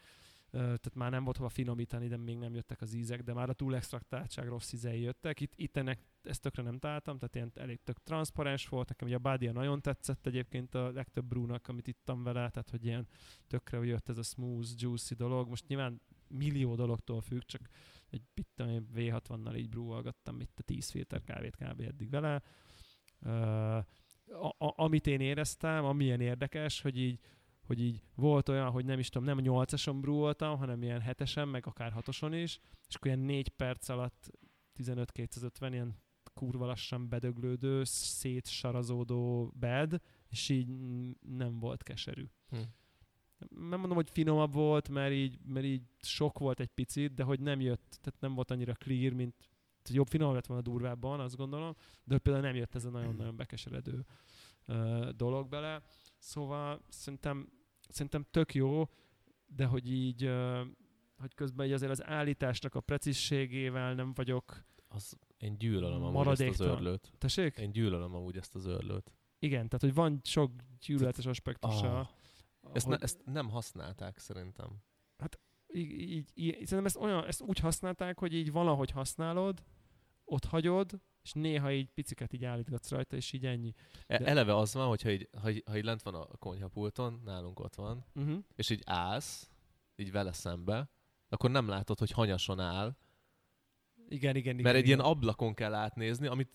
[0.51, 3.53] Tehát már nem volt hova finomítani, de még nem jöttek az ízek, de már a
[3.53, 5.41] túl extraktáltság rossz ízei jöttek.
[5.41, 8.89] Itt, itt ennek ezt tökre nem találtam, tehát ilyen elég tök transzparens volt.
[8.89, 12.85] Nekem ugye a body nagyon tetszett egyébként a legtöbb brúnak, amit ittam vele, tehát hogy
[12.85, 13.07] ilyen
[13.47, 15.49] tökre jött ez a smooth, juicy dolog.
[15.49, 17.69] Most nyilván millió dologtól függ, csak
[18.11, 21.81] egy pittem V60-nal így brúvalgattam itt a 10 filter kávét kb.
[21.81, 22.43] eddig vele.
[23.21, 23.85] Uh,
[24.31, 27.21] a, a, amit én éreztem, amilyen érdekes, hogy így,
[27.67, 31.67] hogy így volt olyan, hogy nem is tudom, nem 8-ason brúoltam, hanem ilyen 7-esen, meg
[31.67, 32.59] akár 6-oson is,
[32.89, 34.31] és akkor ilyen 4 perc alatt
[34.79, 40.69] 15-250 ilyen kurva lassan bedöglődő, szétsarazódó bed, és így
[41.21, 42.25] nem volt keserű.
[42.49, 42.59] Hm.
[43.69, 47.41] Nem mondom, hogy finomabb volt, mert így, mert így sok volt egy picit, de hogy
[47.41, 49.35] nem jött, tehát nem volt annyira clear, mint
[49.95, 54.05] jobb finom lett volna durvábban, azt gondolom, de például nem jött ez a nagyon-nagyon bekeseredő
[54.67, 55.83] uh, dolog bele.
[56.19, 57.49] Szóval szerintem,
[57.89, 58.89] szerintem tök jó,
[59.47, 60.61] de hogy így, uh,
[61.19, 66.61] hogy közben így azért az állításnak a precízségével nem vagyok az, én gyűlölöm amúgy ezt
[66.61, 67.13] az örlőt.
[67.19, 67.57] Tessék?
[67.57, 69.13] Én gyűlölöm amúgy ezt az örlőt.
[69.39, 71.99] Igen, tehát hogy van sok gyűlöletes aspektusa.
[71.99, 72.09] Ah,
[72.73, 74.83] ezt, ne, ezt nem használták szerintem.
[75.17, 75.41] Hát
[75.75, 79.63] így, így, így, szerintem ezt, olyan, ezt úgy használták, hogy így valahogy használod,
[80.27, 83.73] ott hagyod, és néha így piciket így állítgatsz rajta, és így ennyi.
[84.07, 84.27] E, De...
[84.27, 87.75] Eleve az van, hogyha így, ha, így, ha így lent van a konyhapulton, nálunk ott
[87.75, 88.39] van, uh-huh.
[88.55, 89.51] és így állsz,
[89.97, 90.91] így vele szembe,
[91.29, 92.97] akkor nem látod, hogy hanyason áll.
[94.09, 94.63] Igen, igen, igen.
[94.63, 94.99] Mert egy igen.
[94.99, 96.55] ilyen ablakon kell átnézni, amit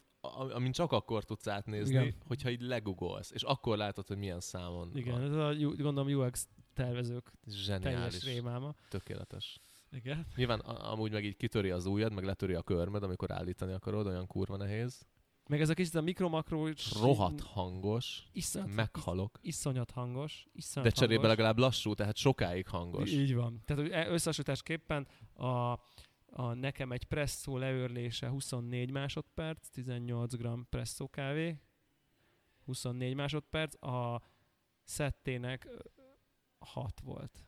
[0.53, 2.15] amin csak akkor tudsz átnézni, igen.
[2.27, 5.23] hogyha így legugolsz, és akkor látod, hogy milyen számon Igen, van.
[5.23, 8.19] ez a, gondolom UX tervezők Zseniális.
[8.19, 8.73] teljes rémáma.
[8.89, 9.61] Tökéletes.
[9.91, 10.25] Igen.
[10.35, 14.27] Nyilván amúgy meg így kitöri az ujjad, meg letöri a körmed, amikor állítani akarod, olyan
[14.27, 15.05] kurva nehéz.
[15.49, 16.67] Meg ez a kicsit a mikro-makro...
[17.01, 18.23] Rohadt hangos.
[18.31, 19.39] Iszonyat, meghalok.
[19.41, 20.47] Is, iszonyat hangos.
[20.53, 21.37] Iszonyat De cserébe hangos.
[21.37, 23.11] legalább lassú, tehát sokáig hangos.
[23.11, 23.61] Így van.
[23.65, 25.45] Tehát e- összehasonlításképpen a,
[26.25, 31.57] a nekem egy presszó leőrlése 24 másodperc, 18 g presszó kávé,
[32.65, 34.21] 24 másodperc, a
[34.83, 35.67] szettének
[36.59, 37.43] 6 volt.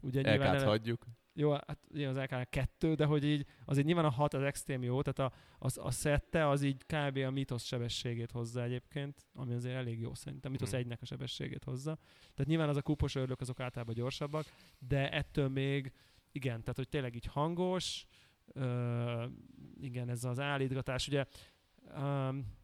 [0.00, 0.66] Ugye nyilván el...
[0.66, 1.06] hagyjuk.
[1.34, 4.82] Jó, hát ugye az LK kettő, de hogy így azért nyilván a hat az extrém
[4.82, 7.16] jó, tehát a, az, a szette az így kb.
[7.16, 10.78] a mitosz sebességét hozza egyébként, ami azért elég jó szerintem, mitosz hmm.
[10.78, 11.98] egynek a sebességét hozza.
[12.20, 14.44] Tehát nyilván az a kupos örlök azok általában gyorsabbak,
[14.78, 15.92] de ettől még
[16.32, 18.06] igen, tehát hogy tényleg így hangos,
[18.46, 19.24] ö,
[19.80, 21.24] igen, ez az állítgatás, ugye
[21.96, 22.58] um,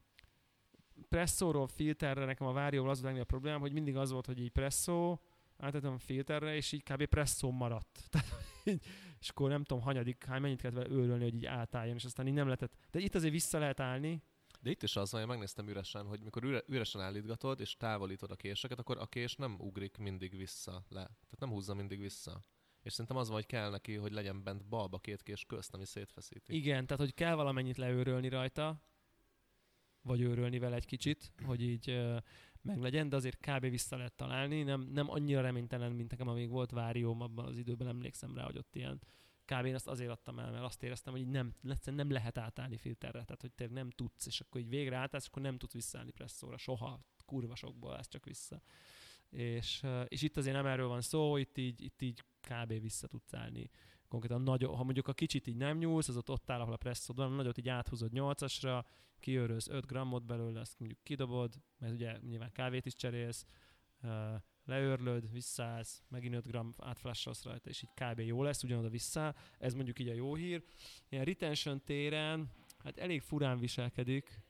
[1.08, 5.20] presszóról filterre nekem a várjóval az a problémám, hogy mindig az volt, hogy így presszó,
[5.56, 7.04] átadtam filterre, és így kb.
[7.04, 8.00] presszó maradt.
[8.10, 8.44] Tehát,
[9.20, 12.26] és akkor nem tudom, hanyadik, hány mennyit kellett vele őrölni, hogy így átálljon, és aztán
[12.26, 12.74] így nem lehetett.
[12.90, 14.22] De itt azért vissza lehet állni.
[14.60, 18.30] De itt is az van, hogy megnéztem üresen, hogy mikor üre, üresen állítgatod, és távolítod
[18.30, 21.04] a késeket, akkor a kés nem ugrik mindig vissza le.
[21.04, 22.40] Tehát nem húzza mindig vissza.
[22.82, 25.84] És szerintem az van, hogy kell neki, hogy legyen bent balba két kés közt, ami
[25.84, 26.56] szétfeszíti.
[26.56, 28.82] Igen, tehát hogy kell valamennyit leőrölni rajta,
[30.02, 32.00] vagy őrölni vele egy kicsit, hogy így
[32.66, 33.70] meglegyen, de azért kb.
[33.70, 34.62] vissza lehet találni.
[34.62, 38.58] Nem, nem annyira reménytelen, mint nekem, amíg volt várióm abban az időben, emlékszem rá, hogy
[38.58, 39.00] ott ilyen
[39.44, 39.64] kb.
[39.64, 43.40] én azt azért adtam el, mert azt éreztem, hogy nem, nem lehet átállni filterre, tehát
[43.40, 47.00] hogy te nem tudsz, és akkor így végre átállsz, akkor nem tudsz visszaállni presszóra, soha,
[47.24, 47.54] kurva
[47.96, 48.62] állsz csak vissza.
[49.30, 52.80] És, és itt azért nem erről van szó, itt így, itt így kb.
[52.80, 53.70] vissza tudsz állni.
[54.08, 56.76] Konkrétan nagy, ha mondjuk a kicsit így nem nyúlsz, az ott, ott áll, ahol a
[56.76, 58.84] presszód van, nagyot így áthúzod 8-asra,
[59.20, 63.46] kiőrölsz 5 grammot belőle, azt mondjuk kidobod, mert ugye nyilván kávét is cserélsz,
[64.64, 68.20] leörlöd, visszaállsz, megint 5 gram átflassolsz rajta, és így kb.
[68.20, 69.34] jó lesz, ugyanoda vissza.
[69.58, 70.64] Ez mondjuk így a jó hír.
[71.08, 74.44] Ilyen retention téren, hát elég furán viselkedik.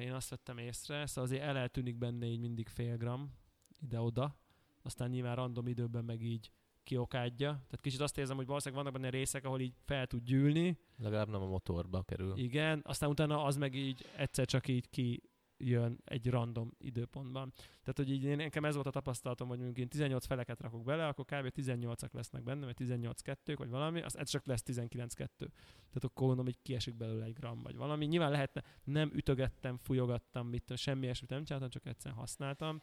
[0.00, 3.32] Én azt vettem észre, szóval azért el eltűnik benne így mindig fél gram
[3.80, 4.38] ide-oda,
[4.82, 6.52] aztán nyilván random időben meg így
[6.86, 7.48] kiokádja.
[7.50, 11.28] Tehát kicsit azt érzem, hogy valószínűleg vannak benne részek, ahol így fel tud gyűlni, Legalább
[11.28, 12.32] nem a motorba kerül.
[12.36, 15.22] igen, aztán utána az meg így egyszer csak így ki
[15.58, 17.52] jön egy random időpontban.
[17.56, 20.84] Tehát, hogy így én, nekem ez volt a tapasztalatom, hogy mondjuk én 18 feleket rakok
[20.84, 21.52] bele, akkor kb.
[21.56, 25.46] 18-ak lesznek benne, vagy 18 2 vagy valami, az ez csak lesz 19 2
[25.76, 28.06] Tehát akkor mondom, hogy kiesik belőle egy gram, vagy valami.
[28.06, 32.82] Nyilván lehetne, nem ütögettem, fújogattam, mit, semmi ilyesmit nem csináltam, csak egyszerűen használtam.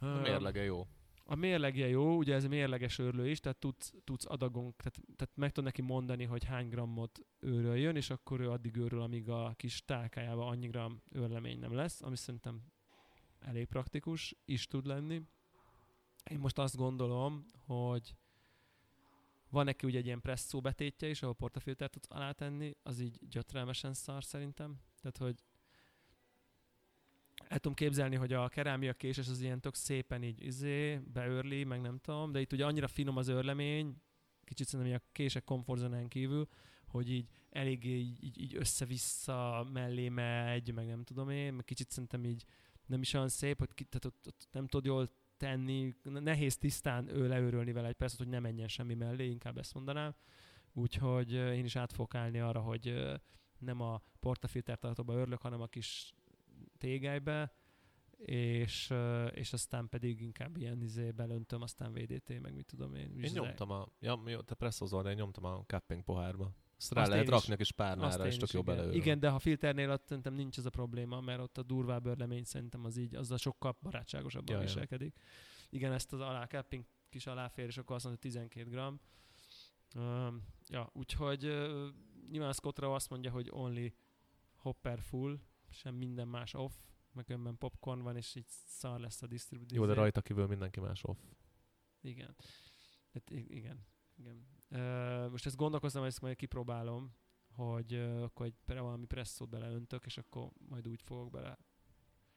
[0.00, 0.86] A mérlege jó.
[1.30, 5.52] A mérlegje jó, ugye ez mérleges őrlő is, tehát tudsz, tudsz adagon, tehát, tehát meg
[5.52, 9.84] tud neki mondani, hogy hány grammot őröljön, és akkor ő addig őrül, amíg a kis
[9.84, 12.62] tálkájában annyi gram őrlemény nem lesz, ami szerintem
[13.38, 15.22] elég praktikus is tud lenni.
[16.30, 18.16] Én most azt gondolom, hogy
[19.50, 23.92] van neki ugye egy ilyen presszó betétje is, ahol portafiltert tudsz alátenni, az így gyötrelmesen
[23.92, 24.80] szar szerintem.
[25.00, 25.44] Tehát, hogy
[27.48, 31.80] el tudom képzelni, hogy a kerámia késes az ilyen tök szépen így izé, beőrli, meg
[31.80, 33.96] nem tudom, de itt ugye annyira finom az őrlemény,
[34.44, 36.48] kicsit szerintem a kések komfortzónán kívül,
[36.86, 41.90] hogy így eléggé így, így, így össze-vissza mellé megy, meg nem tudom én, meg kicsit
[41.90, 42.44] szerintem így
[42.86, 47.08] nem is olyan szép, hogy ki, tehát ott, ott nem tudod jól tenni, nehéz tisztán
[47.08, 50.14] ő leőrölni vele egy percet, hogy ne menjen semmi mellé, inkább ezt mondanám.
[50.72, 52.94] Úgyhogy én is át fogok állni arra, hogy
[53.58, 56.14] nem a portafilter tartóba örlök, hanem a kis
[56.78, 57.52] tégelybe,
[58.18, 58.94] és,
[59.30, 63.18] és aztán pedig inkább ilyen izé belöntöm, aztán VDT, meg mit tudom én.
[63.22, 66.54] Én nyomtam a, ja, jó, te presszozol, de én nyomtam a cupping pohárba.
[66.76, 67.30] Azt rá Azt lehet is.
[67.30, 68.94] rakni kis Azt párnára, és tök is, jó beleőr.
[68.94, 72.44] Igen, de ha filternél ott szerintem nincs ez a probléma, mert ott a durvább örlemény
[72.44, 74.66] szerintem az így, az a sokkal barátságosabban Ja, ja.
[74.66, 75.16] viselkedik.
[75.70, 79.00] Igen, ezt az alá capping kis aláfér, és akkor azt mondja, hogy 12 gram.
[79.94, 81.88] Um, ja, úgyhogy uh,
[82.30, 83.94] nyilván Scott azt mondja, hogy only
[84.56, 85.38] hopper full,
[85.70, 86.72] sem minden más off,
[87.12, 89.80] meg önben popcorn van, és így szar lesz a disztribúció.
[89.80, 91.18] Jó, de rajta kívül mindenki más off.
[92.00, 92.36] Igen.
[93.12, 93.86] Hát, igen.
[94.16, 94.46] igen.
[94.70, 97.14] Uh, most ezt gondolkoztam, hogy ezt majd kipróbálom,
[97.54, 101.58] hogy uh, akkor egy, valami presszót beleöntök, és akkor majd úgy fogok bele.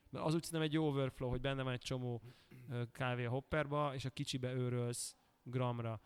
[0.09, 2.21] Mert az úgy szerintem egy jó overflow, hogy benne van egy csomó
[2.69, 6.01] uh, kávé a hopperba, és a kicsibe őrölsz gramra.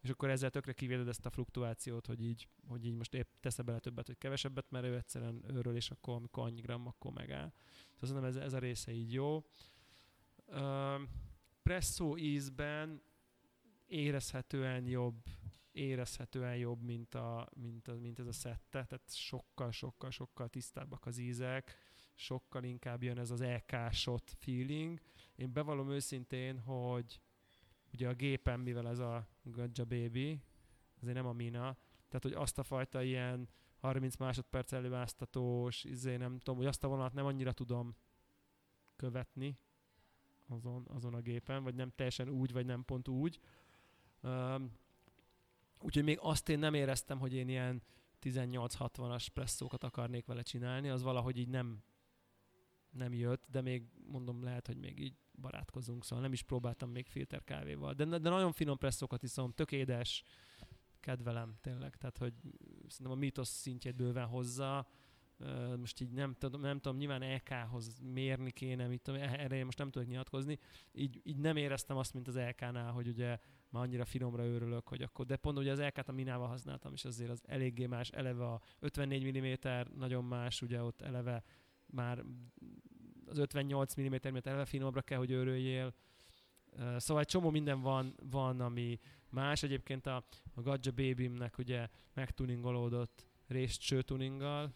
[0.00, 3.60] És akkor ezzel tökre kivéded ezt a fluktuációt, hogy így, hogy így most épp tesz
[3.60, 7.52] bele többet, vagy kevesebbet, mert ő egyszerűen őröl, és akkor amikor annyi gram, akkor megáll.
[7.94, 9.44] Szóval szerintem ez, ez a része így jó.
[11.62, 13.02] Presszó ízben
[13.86, 15.24] érezhetően jobb,
[15.72, 21.06] érezhetően jobb, mint, a, mint, a, mint ez a szette, tehát sokkal, sokkal, sokkal tisztábbak
[21.06, 21.74] az ízek,
[22.14, 25.00] sokkal inkább jön ez az EK-shot feeling.
[25.36, 27.20] Én bevallom őszintén, hogy
[27.92, 30.42] ugye a gépen, mivel ez a Gadja Baby,
[31.00, 31.76] azért nem a Mina,
[32.08, 33.48] tehát hogy azt a fajta ilyen
[33.80, 37.96] 30 másodperc előáztatós, izé nem tudom, hogy azt a vonalat nem annyira tudom
[38.96, 39.58] követni
[40.48, 43.40] azon, azon a gépen, vagy nem teljesen úgy, vagy nem pont úgy.
[44.22, 44.72] Um,
[45.80, 47.82] úgyhogy még azt én nem éreztem, hogy én ilyen
[48.22, 51.82] 18-60-as presszókat akarnék vele csinálni, az valahogy így nem,
[52.90, 57.06] nem jött, de még mondom, lehet, hogy még így barátkozunk, szóval nem is próbáltam még
[57.06, 57.92] filter kávéval.
[57.92, 60.22] De, de nagyon finom presszókat iszom, tök édes,
[61.00, 62.34] kedvelem tényleg, tehát hogy
[62.88, 64.86] szerintem a mítosz szintjét bőven hozza,
[65.78, 69.78] most így nem tudom, nem tudom, nyilván EK-hoz mérni kéne, mit tudom, erre én most
[69.78, 70.58] nem tudok nyilatkozni.
[70.92, 75.02] Így, így nem éreztem azt, mint az EK-nál, hogy ugye már annyira finomra őrülök, hogy
[75.02, 78.46] akkor, de pont ugye az EK-t a Minával használtam, és azért az eléggé más, eleve
[78.46, 81.42] a 54 mm nagyon más, ugye ott eleve
[81.86, 82.24] már
[83.30, 85.94] az 58 mm miatt eleve finomabbra kell, hogy őrüljél.
[86.76, 89.62] Ö, Szóval egy csomó minden van, van ami más.
[89.62, 94.74] Egyébként a, a Gadja Baby-mnek ugye megtuningolódott részcső tuninggal,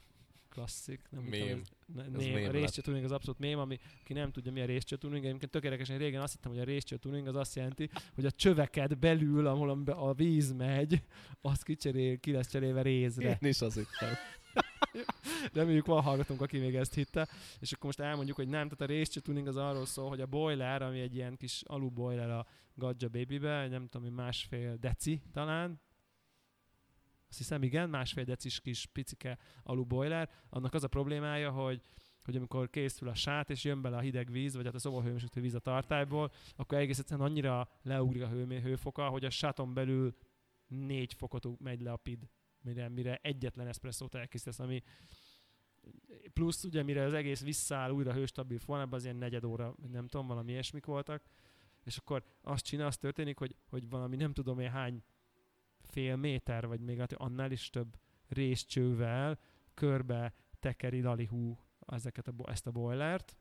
[0.49, 1.03] klasszik.
[1.11, 1.63] Nem Mém.
[1.87, 4.65] Tudom, ez, mém, a részcső tuning az abszolút mém, ami aki nem tudja mi a
[4.65, 8.25] részcső tuning, egyébként tökéletesen régen azt hittem, hogy a részcső tuning az azt jelenti, hogy
[8.27, 11.03] a csöveket belül, ahol a- víz megy,
[11.41, 13.39] az kicserél, ki lesz cserélve rézre.
[13.43, 14.15] Én is az hittem.
[15.53, 17.29] Reméljük van hallgatónk, aki még ezt hitte.
[17.61, 20.27] És akkor most elmondjuk, hogy nem, tehát a részcső tuning az arról szól, hogy a
[20.27, 25.23] boiler, ami egy ilyen kis alu boiler a Gadja Baby-be, nem tudom, hogy másfél deci
[25.33, 25.81] talán,
[27.29, 31.81] azt hiszem igen, másfél decis kis picike alu boiler, annak az a problémája, hogy
[32.25, 35.41] hogy amikor készül a sát, és jön bele a hideg víz, vagy hát a szobahőmérsékletű
[35.41, 40.17] víz a tartályból, akkor egész egyszerűen annyira leugrik a hőmé, hőfoka, hogy a sáton belül
[40.67, 42.29] négy fokot megy le a pid,
[42.65, 44.83] mire, mire egyetlen eszpresszót elkészítesz, ami
[46.33, 50.27] plusz ugye mire az egész visszaáll újra hőstabil formában, az ilyen negyed óra, nem tudom,
[50.27, 51.23] valami ilyesmik voltak,
[51.85, 55.03] és akkor azt csinál, az történik, hogy, hogy valami nem tudom én hány
[55.81, 57.99] fél méter, vagy még annál is több
[58.29, 59.39] részcsővel
[59.75, 63.37] körbe tekeri Dalihú ezeket a, ezt a boilert,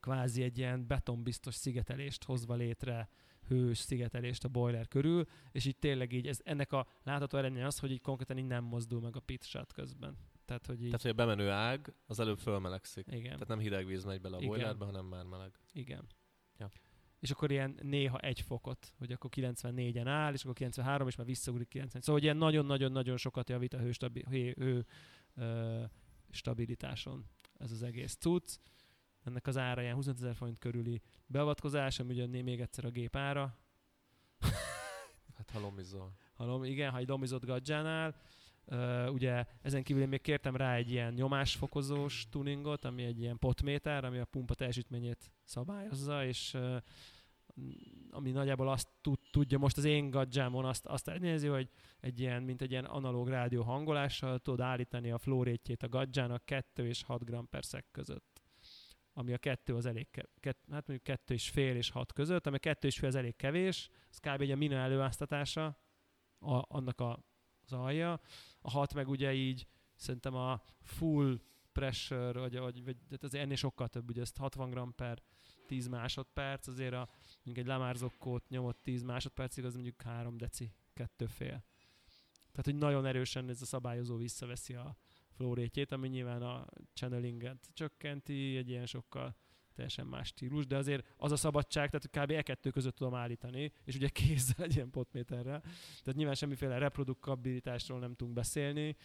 [0.00, 3.08] kvázi egy ilyen betonbiztos szigetelést hozva létre,
[3.48, 7.78] hős szigetelést a boiler körül, és így tényleg így, ez, ennek a látható eredménye az,
[7.78, 10.16] hogy így konkrétan így nem mozdul meg a pit shot közben.
[10.44, 10.86] Tehát, hogy így...
[10.86, 13.06] Tehát, hogy a bemenő ág az előbb fölmelegszik.
[13.10, 13.32] Igen.
[13.32, 15.58] Tehát nem hideg víz megy bele a boilerbe, hanem már meleg.
[15.72, 16.06] Igen.
[16.58, 16.70] Ja.
[17.18, 21.26] És akkor ilyen néha egy fokot, hogy akkor 94-en áll, és akkor 93, és már
[21.26, 22.02] visszaugrik 90.
[22.02, 24.86] Szóval hogy ilyen nagyon-nagyon-nagyon sokat javít a hő, stabi- hő, hő
[25.34, 25.82] ö,
[26.30, 27.24] stabilitáson
[27.58, 28.58] ez az egész cucc.
[29.24, 33.16] Ennek az ára ilyen 25 ezer forint körüli beavatkozás, ami ugye még egyszer a gép
[33.16, 33.58] ára.
[35.36, 36.12] hát halomizol.
[36.34, 38.16] Halom, igen, ha egy lomizott gadzsánál.
[38.66, 43.38] Uh, ugye ezen kívül én még kértem rá egy ilyen nyomásfokozós tuningot, ami egy ilyen
[43.38, 46.76] potméter, ami a pumpa teljesítményét szabályozza, és uh,
[48.10, 51.68] ami nagyjából azt tud, tudja most az én gadzsámon azt, azt elnézi, hogy
[52.00, 56.86] egy ilyen, mint egy ilyen analóg rádió hangolással tud állítani a flórétjét a gadzsának 2
[56.86, 58.33] és 6 g per szek között.
[59.16, 60.08] Ami a kettő az elég,
[60.40, 63.14] kett, hát mondjuk kettő és fél és hat között, ami a kettő és fél az
[63.14, 64.40] elég kevés, ez kb.
[64.40, 65.66] egy a mina előáztatása,
[66.38, 67.24] a, annak a,
[67.64, 68.20] az alja.
[68.60, 71.40] A hat meg ugye így szerintem a full
[71.72, 75.22] pressure, vagy, vagy, vagy ez ennél sokkal több, ugye ezt 60 g per
[75.66, 77.08] 10 másodperc, azért a,
[77.42, 81.64] mondjuk egy lamárzokót nyomott 10 másodpercig, az mondjuk 3 deci, kettő fél.
[82.34, 84.96] Tehát, hogy nagyon erősen ez a szabályozó visszaveszi a
[85.34, 89.36] flow rétjét, ami nyilván a channelinget csökkenti, egy ilyen sokkal
[89.74, 92.30] teljesen más stílus, de azért az a szabadság, tehát kb.
[92.30, 95.60] e kettő között tudom állítani, és ugye kézzel egy ilyen potméterrel.
[95.60, 98.96] Tehát nyilván semmiféle reprodukabilitásról nem tudunk beszélni,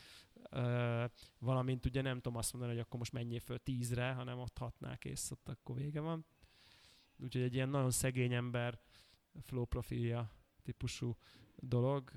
[1.40, 4.98] valamint ugye nem tudom azt mondani, hogy akkor most menjél föl tízre, hanem ott hatnál
[4.98, 6.26] kész, ott akkor vége van.
[7.18, 8.80] Úgyhogy egy ilyen nagyon szegény ember
[9.42, 10.32] flow profilja
[10.64, 11.18] típusú
[11.56, 12.12] dolog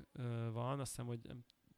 [0.51, 0.79] van.
[0.79, 1.19] Azt hiszem, hogy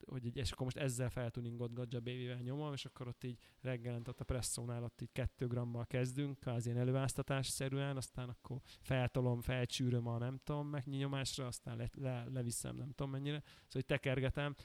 [0.08, 4.08] hogy így, és akkor most ezzel feltuningot Gadja Baby-vel nyomom, és akkor ott így reggelent
[4.08, 9.42] ott a presszónál ott így kettő grammal kezdünk, kvázi ilyen előáztatás szerűen, aztán akkor feltolom,
[9.42, 14.56] felcsűröm a nem tudom, megnyomásra, aztán le, le, leviszem nem tudom mennyire, szóval hogy tekergetem.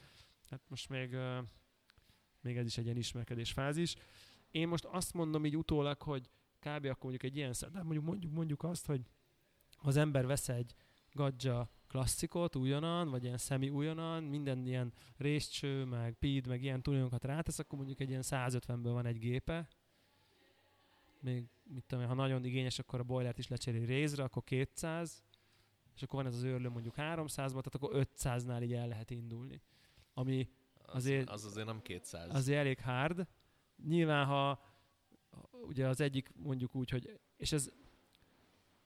[0.49, 1.17] Hát most még,
[2.41, 3.95] még ez is egy ilyen ismerkedés fázis.
[4.51, 6.85] Én most azt mondom így utólag, hogy kb.
[6.85, 9.01] akkor mondjuk egy ilyen de mondjuk, mondjuk, mondjuk azt, hogy
[9.77, 10.73] az ember vesz egy
[11.11, 17.23] Gadja klasszikot újonnan, vagy ilyen szemi újonnan, minden ilyen részcső, meg PID, meg ilyen tuningokat
[17.23, 19.67] rátesz, akkor mondjuk egy ilyen 150-ből van egy gépe.
[21.19, 25.23] Még, mit tudom, ha nagyon igényes, akkor a boilert is lecserél részre, akkor 200,
[25.95, 29.61] és akkor van ez az őrlő mondjuk 300-ban, tehát akkor 500-nál így el lehet indulni.
[30.13, 30.49] Ami
[30.85, 32.35] azért, az, az azért nem 200.
[32.35, 33.27] Azért elég hard.
[33.87, 34.63] Nyilván, ha
[35.51, 37.71] ugye az egyik mondjuk úgy, hogy, és ez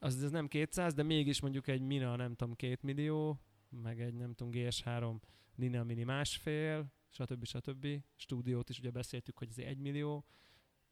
[0.06, 3.40] az ez nem 200, de mégis mondjuk egy Mina, nem tudom, 2 millió,
[3.70, 5.16] meg egy nem tudom, GS3
[5.56, 7.46] Nina Mini másfél, stb.
[7.46, 7.88] stb.
[8.16, 10.26] Stúdiót is ugye beszéltük, hogy ez egy millió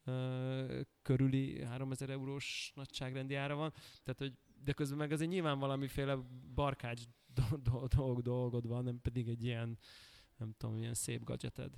[0.06, 3.73] uh, körüli 3000 eurós nagyságrendi ára van,
[4.04, 6.17] tehát hogy de közben meg azért nyilván valamiféle
[6.54, 7.02] barkács
[7.34, 7.62] dolgod,
[7.93, 9.78] dolgod, dolgod van, nem pedig egy ilyen,
[10.38, 11.78] nem tudom, ilyen szép gadgeted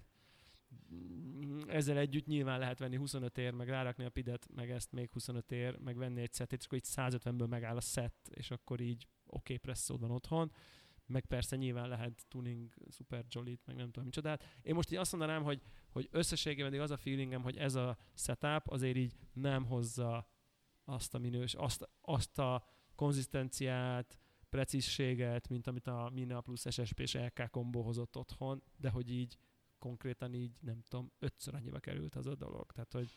[1.68, 5.52] ezzel együtt nyilván lehet venni 25 ér, meg rárakni a pidet, meg ezt még 25
[5.52, 9.08] ér, meg venni egy szetét, és akkor így 150-ből megáll a szett, és akkor így
[9.26, 10.52] oké, okay, presszód van otthon,
[11.06, 14.58] meg persze nyilván lehet tuning, super jolly meg nem tudom micsodát.
[14.62, 18.68] Én most így azt mondanám, hogy, hogy összességében az a feelingem, hogy ez a setup
[18.68, 20.30] azért így nem hozza
[20.86, 27.14] azt a minős, azt, azt a konzisztenciát, precízséget, mint amit a Mina plusz SSP és
[27.14, 29.38] LK kombó hozott otthon, de hogy így
[29.86, 32.72] konkrétan így, nem tudom, ötször annyiba került az a dolog.
[32.72, 33.14] Tehát, hogy,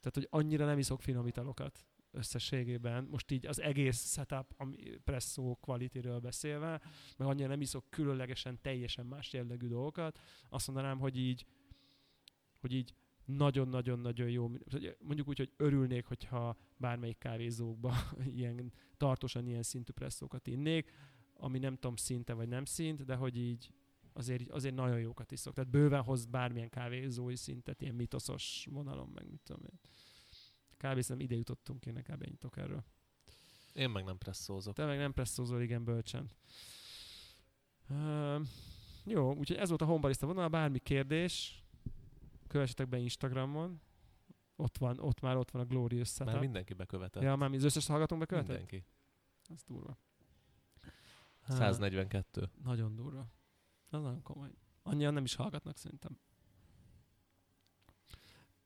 [0.00, 5.54] tehát, hogy annyira nem iszok finom italokat összességében, most így az egész setup, ami presszó
[5.60, 6.80] quality beszélve,
[7.16, 11.46] meg annyira nem iszok különlegesen, teljesen más jellegű dolgokat, azt mondanám, hogy így,
[12.60, 14.50] hogy így nagyon-nagyon-nagyon jó,
[14.98, 17.94] mondjuk úgy, hogy örülnék, hogyha bármelyik kávézókba
[18.36, 20.90] ilyen, tartósan ilyen szintű presszókat innék,
[21.34, 23.70] ami nem tudom szinte vagy nem szint, de hogy így
[24.16, 25.54] azért, azért nagyon jókat iszok.
[25.54, 29.78] Tehát bőven hoz bármilyen kávézói szintet, ilyen mitoszos vonalon, meg mit tudom én.
[30.76, 31.20] Kb.
[31.20, 32.22] ide jutottunk, én kb.
[32.22, 32.84] ennyit erről.
[33.72, 34.74] Én meg nem presszózok.
[34.74, 36.30] Te meg nem presszózol, igen, bölcsen.
[37.88, 38.40] Uh,
[39.04, 41.64] jó, úgyhogy ez volt a Hombarista vonal, bármi kérdés,
[42.46, 43.80] kövessetek be Instagramon,
[44.56, 46.32] ott van, ott már ott van a Glorious setup.
[46.32, 47.22] Már mindenki bekövetett.
[47.22, 48.48] Ja, már az összes hallgatónk bekövetett?
[48.48, 48.84] Mindenki.
[49.48, 49.98] Ez durva.
[51.48, 52.50] 142.
[52.62, 53.30] Nagyon durva.
[53.88, 54.50] Az nagyon komoly.
[54.82, 56.18] Annyian nem is hallgatnak szerintem.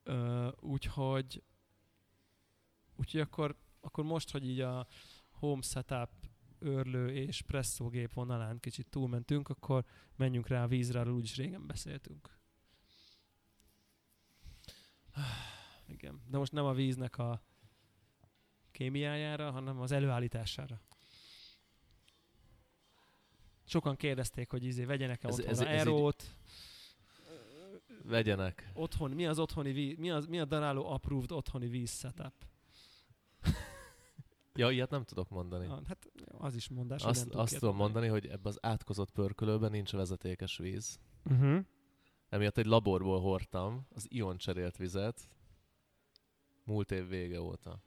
[0.02, 1.42] Ö, úgyhogy
[2.96, 4.86] úgyhogy akkor, akkor most, hogy így a
[5.30, 6.10] home setup
[6.58, 9.84] őrlő és presszógép vonalán kicsit túlmentünk, akkor
[10.16, 12.38] menjünk rá a vízre, arról úgyis régen beszéltünk.
[15.86, 17.42] Igen, de most nem a víznek a
[18.70, 20.80] kémiájára, hanem az előállítására.
[23.70, 26.34] Sokan kérdezték, hogy izé vegyenek-e Ez- otthon ez- ez, ez így-.
[28.04, 28.70] Vegyenek.
[28.74, 32.32] Otthon, mi az otthoni víz, mi, az, mi a Daráló approved otthoni víz setup?
[34.54, 35.66] Ja, ilyet nem tudok mondani.
[35.66, 37.02] Ah, hát az is mondás.
[37.02, 41.00] hogy Azt, nem azt tudom mondani, hogy ebbe az átkozott pörkölőben nincs vezetékes víz.
[41.24, 41.64] Uh-huh.
[42.28, 45.28] Emiatt egy laborból hordtam az ion cserélt vizet
[46.64, 47.82] múlt év vége óta.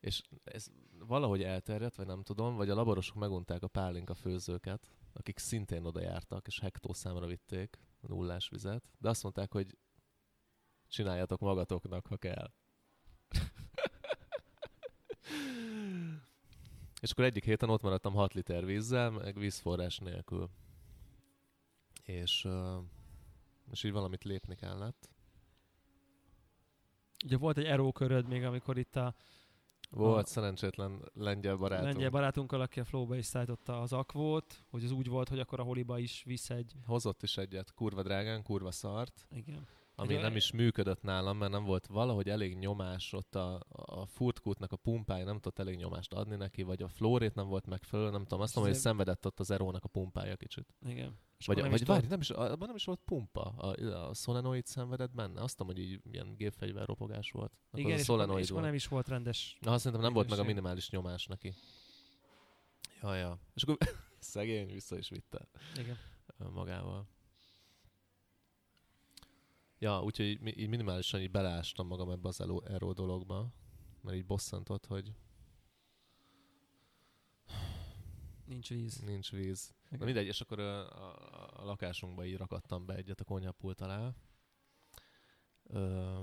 [0.00, 0.66] És ez
[0.98, 6.00] valahogy elterjedt, vagy nem tudom, vagy a laborosok megunták a pálinka főzőket, akik szintén oda
[6.00, 9.76] jártak, és hektószámra vitték a nullás vizet, de azt mondták, hogy
[10.88, 12.52] csináljatok magatoknak, ha kell.
[17.00, 20.50] és akkor egyik héten ott maradtam 6 liter vízzel, meg vízforrás nélkül.
[22.02, 22.48] És,
[23.70, 25.10] és így valamit lépni kellett.
[27.24, 29.14] Ugye volt egy eróköröd még, amikor itt a
[29.90, 31.92] Volt A- szerencsétlen lengyel barátunk.
[31.92, 35.60] lengyel barátunkkal, aki a Flowba is szállította az akvót, hogy az úgy volt, hogy akkor
[35.60, 36.72] a holiba is visz egy...
[36.86, 39.66] Hozott is egyet, kurva drágán, kurva szart, Igen.
[39.94, 44.06] ami Egy- nem is működött nálam, mert nem volt valahogy elég nyomás ott a, a
[44.06, 48.10] furtkútnak a pumpája, nem tudott elég nyomást adni neki, vagy a flórét nem volt megfelelő,
[48.10, 50.74] nem tudom, azt mondom, hogy szenvedett ott az erónak a pumpája kicsit.
[50.86, 51.18] Igen.
[51.40, 54.66] És Vagy, nem vagy várj, nem is, abban nem is volt pumpa, a, a solenoid
[54.66, 57.52] szenvedett benne, azt tudom, hogy így ilyen gépfegyver ropogás volt.
[57.68, 59.56] Akkor Igen, az a és solenoid és nem is volt rendes...
[59.60, 61.54] Na, azt szerintem nem volt meg a minimális nyomás neki.
[63.02, 63.38] Ja, ja.
[63.54, 63.76] És akkor
[64.18, 65.96] szegény vissza is vitte Igen.
[66.52, 67.08] magával.
[69.78, 73.52] Ja, úgyhogy így, mi- így minimálisan így beleástam magam ebbe az Aero dologba,
[74.00, 75.12] mert így bosszantott, hogy
[78.44, 78.96] Nincs víz.
[78.96, 79.74] nincs víz.
[79.98, 84.14] Na mindegy, és akkor a, a, lakásunkba így rakadtam be egyet a konyhapult alá.
[85.62, 86.22] Ö,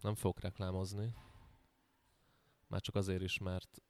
[0.00, 1.14] nem fogok reklámozni.
[2.66, 3.82] Már csak azért is, mert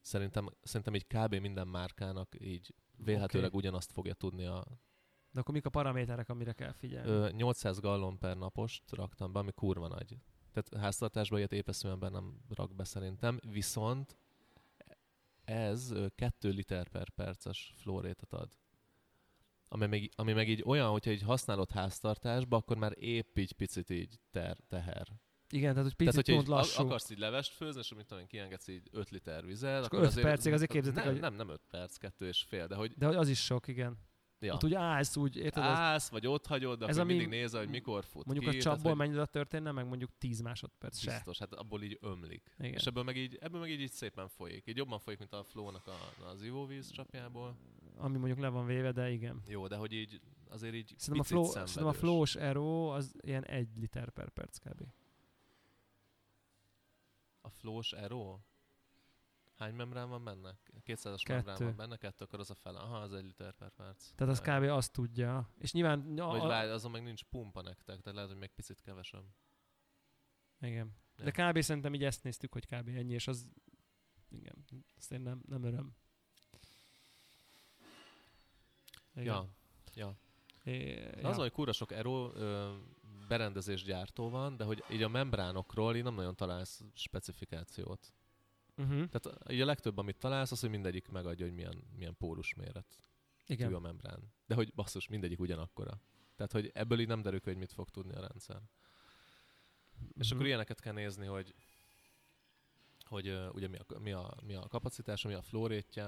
[0.00, 1.34] szerintem, szerintem így kb.
[1.34, 3.56] minden márkának így vélhetőleg Oké.
[3.56, 4.64] ugyanazt fogja tudni a
[5.30, 7.10] De akkor mik a paraméterek, amire kell figyelni?
[7.10, 10.18] Ö, 800 gallon per napost raktam be, ami kurva nagy.
[10.52, 14.18] Tehát háztartásban ilyet épeszően nem rak be szerintem, viszont
[15.44, 18.48] ez 2 liter per perces flórétet ad.
[19.68, 23.90] Ami meg, ami meg így olyan, hogyha így használod háztartásba, akkor már épp így picit
[23.90, 25.06] így ter, teher.
[25.50, 26.82] Igen, tehát hogy Tehát, picit hogyha pont így a- lassú.
[26.84, 30.16] akarsz így levest főzni, és amit tudom, kiengedsz így 5 liter vizet, És akkor akkor
[30.16, 32.92] öt percig azért képzeljétek, nem, hogy- nem, nem 5 perc, kettő és fél, de hogy
[32.96, 33.98] De hogy az is sok, igen.
[34.44, 34.54] Ja.
[34.54, 35.62] Ott úgy állsz, úgy, érted?
[35.64, 38.58] Az, állsz, vagy ott hagyod, de Ez ami- mindig nézel, hogy mikor fut mondjuk ki.
[38.58, 41.10] a csapból hogy- mennyi oda történne, meg mondjuk 10 másodperc se.
[41.10, 42.54] Biztos, hát abból így ömlik.
[42.58, 42.72] Igen.
[42.72, 44.66] És ebből meg így, ebből meg így, így szépen folyik.
[44.66, 47.56] Így jobban folyik, mint a flónak a, az ivóvíz csapjából.
[47.96, 49.42] Ami mondjuk le van véve, de igen.
[49.48, 53.44] Jó, de hogy így azért így Szerintem a, flow, szerintem a flows Aero az ilyen
[53.44, 54.82] 1 liter per perc kb.
[57.40, 58.38] A flós Aero?
[59.54, 60.58] Hány membrán van benne?
[60.86, 61.34] 200-as Kettő.
[61.34, 62.78] membrán van benne, kettő, akkor az a fele.
[62.78, 64.10] Aha, az egy liter per perc.
[64.14, 64.62] Tehát az kb.
[64.62, 65.50] azt tudja.
[65.58, 66.18] És nyilván...
[66.18, 69.24] A, Vagy várj, azon meg nincs pumpa nektek, tehát lehet, hogy még picit kevesebb.
[70.60, 70.96] igen.
[71.16, 71.24] Ja.
[71.24, 71.60] De kb.
[71.60, 72.88] szerintem így ezt néztük, hogy kb.
[72.88, 73.48] ennyi, és az...
[74.30, 74.64] Igen,
[74.96, 75.96] azt én nem, nem öröm.
[79.14, 79.24] Igen.
[79.24, 79.48] Ja,
[79.94, 80.16] ja.
[80.64, 81.28] É, ja.
[81.28, 82.74] Az, hogy kurva sok Aero ö,
[83.28, 88.14] berendezésgyártó van, de hogy így a membránokról így nem nagyon találsz specifikációt.
[88.76, 89.08] Uh-huh.
[89.08, 89.26] Tehát
[89.62, 92.98] a legtöbb, amit találsz, az, hogy mindegyik megadja, hogy milyen, milyen pórus méret
[93.46, 93.74] Igen.
[93.74, 94.32] a membrán.
[94.46, 96.00] De hogy basszus, mindegyik ugyanakkora.
[96.36, 98.62] Tehát, hogy ebből így nem derül ki, hogy mit fog tudni a rendszer.
[100.14, 100.34] És Mhm.
[100.34, 101.54] akkor ilyeneket kell nézni, hogy
[103.04, 106.04] hogy uh, ugye mi a, mi, a, mi a kapacitása, mi a flórétje,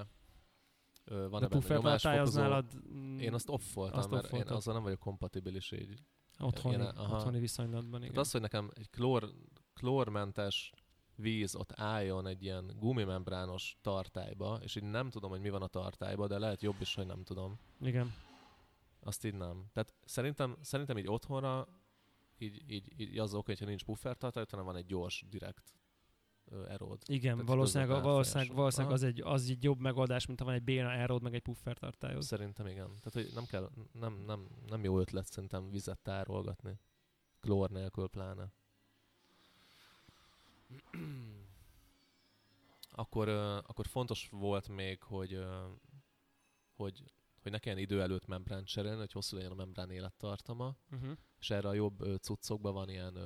[1.10, 2.40] uh, van-e benne nyomásfokozó.
[2.40, 2.88] nálad...
[2.88, 4.56] mm, Én azt offoltam, azt mert én offoltad.
[4.56, 6.02] azzal nem vagyok kompatibilis így.
[6.38, 7.16] Otthoni, én- aha.
[7.16, 8.10] otthoni viszonylatban, igen.
[8.12, 9.32] Tehát az, hogy nekem egy klór,
[9.74, 10.72] klórmentes
[11.16, 15.66] víz ott álljon egy ilyen gumimembrános tartályba, és így nem tudom, hogy mi van a
[15.66, 17.58] tartályba, de lehet jobb is, hogy nem tudom.
[17.80, 18.14] Igen.
[19.00, 19.64] Azt így nem.
[19.72, 21.68] Tehát szerintem, szerintem így otthonra
[22.38, 25.74] így, így, így az oka, hogyha nincs puffer tartály, hanem van egy gyors, direkt
[26.68, 27.02] eród.
[27.06, 30.62] Igen, Tehát valószínűleg, valószínűleg, valószínűleg az, egy, az egy jobb megoldás, mint ha van egy
[30.62, 32.22] béna aeród, meg egy puffer tartályod.
[32.22, 32.86] Szerintem igen.
[32.86, 36.78] Tehát, hogy nem kell, nem, nem, nem jó ötlet szerintem vizet tárolgatni.
[37.40, 38.52] Klór nélkül pláne.
[42.90, 43.28] akkor,
[43.66, 45.44] akkor fontos volt még, hogy,
[46.74, 47.02] hogy,
[47.42, 51.16] hogy ne kelljen idő előtt membrán cserélni, hogy hosszú legyen a membrán élettartama, Uh-huh.
[51.38, 53.18] és erre a jobb cuccokban van ilyen,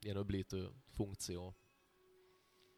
[0.00, 1.56] ilyen öblítő funkció.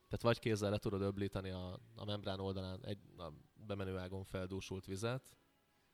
[0.09, 4.85] Tehát vagy kézzel le tudod öblíteni a, a membrán oldalán egy a bemenő ágon feldúsult
[4.85, 5.37] vizet,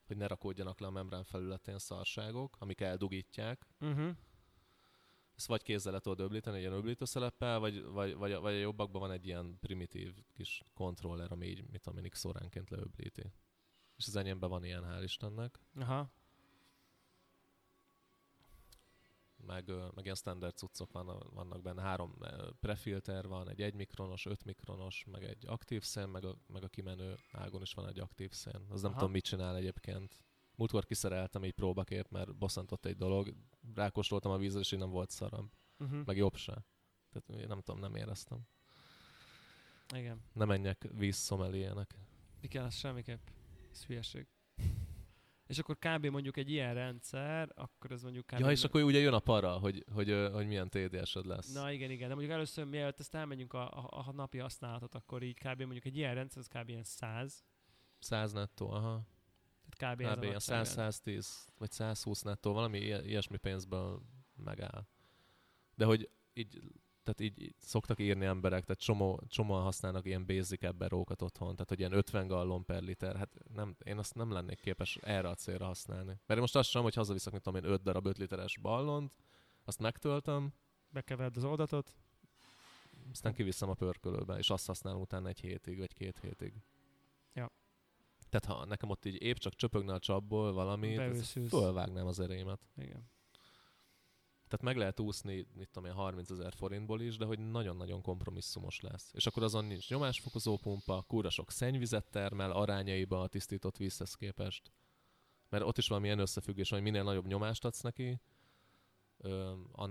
[0.06, 3.66] hogy ne rakódjanak le a membrán felületén szarságok, amik eldugítják.
[3.80, 4.16] Uh-huh.
[5.42, 9.00] Ezt vagy kézzel le tudod öblíteni, egy ilyen öblítőszeleppel, vagy, vagy, vagy, vagy a jobbakban
[9.00, 13.32] van egy ilyen primitív kis kontroller, ami így, mit tudom én, x óránként leöblíti.
[13.96, 15.60] És az enyémben van ilyen, hál' Istennek.
[15.74, 16.12] Aha.
[19.36, 21.82] meg, meg ilyen standard cuccok vannak, vannak benne.
[21.82, 22.18] Három
[22.60, 26.68] prefilter van, egy 1 mikronos, 5 mikronos, meg egy aktív szén, meg a, meg a
[26.68, 28.66] kimenő ágon is van egy aktív szén.
[28.68, 28.98] Az nem Aha.
[28.98, 30.16] tudom, mit csinál egyébként.
[30.54, 33.34] Múltkor kiszereltem egy próbakép, mert bosszantott egy dolog.
[33.74, 35.50] Rákóstoltam a vízre, és így nem volt szaram.
[35.78, 36.04] Uh-huh.
[36.04, 36.64] Meg jobb se.
[37.10, 38.38] Tehát nem tudom, nem éreztem.
[39.94, 40.22] Igen.
[40.32, 41.94] Ne menjek vízszomelének.
[42.40, 43.28] Igen, az semmiképp.
[43.70, 44.26] Ez hülyeség.
[45.46, 46.06] És akkor kb.
[46.06, 48.38] mondjuk egy ilyen rendszer, akkor ez mondjuk kb.
[48.38, 51.52] Ja, és akkor ugye jön a para, hogy, hogy, hogy milyen TDS-ed lesz.
[51.52, 55.22] Na igen, igen, de mondjuk először, mielőtt ezt elmegyünk a, a, a napi használatot, akkor
[55.22, 55.60] így kb.
[55.60, 56.68] mondjuk egy ilyen rendszer, az kb.
[56.68, 57.44] ilyen 100,
[57.98, 59.06] 100 nettó, aha.
[59.90, 60.00] Kb.
[60.00, 60.24] a Kb.
[60.24, 60.92] nagyságrend.
[60.94, 61.26] 100-110
[61.58, 64.02] vagy 120 nettó, valami ilyen- ilyesmi pénzből
[64.36, 64.86] megáll.
[65.74, 66.60] De hogy így,
[67.02, 71.78] tehát így szoktak írni emberek, tehát csomó, csomóan használnak ilyen basic ebberókat otthon, tehát hogy
[71.78, 75.66] ilyen 50 gallon per liter, hát nem, én azt nem lennék képes erre a célra
[75.66, 76.20] használni.
[76.26, 79.14] Mert most azt sem, hogy hazaviszek, mit tudom én, 5 darab 5 literes ballont,
[79.64, 80.52] azt megtöltöm,
[80.88, 81.96] Bekeverd az oldatot,
[83.10, 86.54] aztán kiviszem a pörkölőbe, és azt használom utána egy hétig, vagy két hétig.
[87.32, 87.50] Ja.
[88.32, 90.96] Tehát ha nekem ott így épp csak csöpögne a csapból valami,
[91.48, 92.60] fölvágnám az erémet.
[92.76, 93.10] igen.
[94.48, 98.80] Tehát meg lehet úszni, mit tudom én, 30 ezer forintból is, de hogy nagyon-nagyon kompromisszumos
[98.80, 99.10] lesz.
[99.14, 104.72] És akkor azon nincs nyomásfokozó pumpa, kúra sok szennyvizet termel arányaiba a tisztított vízhez képest.
[105.48, 108.20] Mert ott is van ilyen összefüggés, hogy minél nagyobb nyomást adsz neki,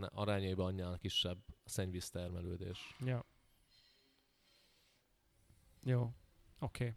[0.09, 2.95] arányaiban annál kisebb a szennyvíz termelődés.
[2.99, 3.25] Ja.
[5.83, 6.01] Jó.
[6.59, 6.83] Oké.
[6.83, 6.95] Okay.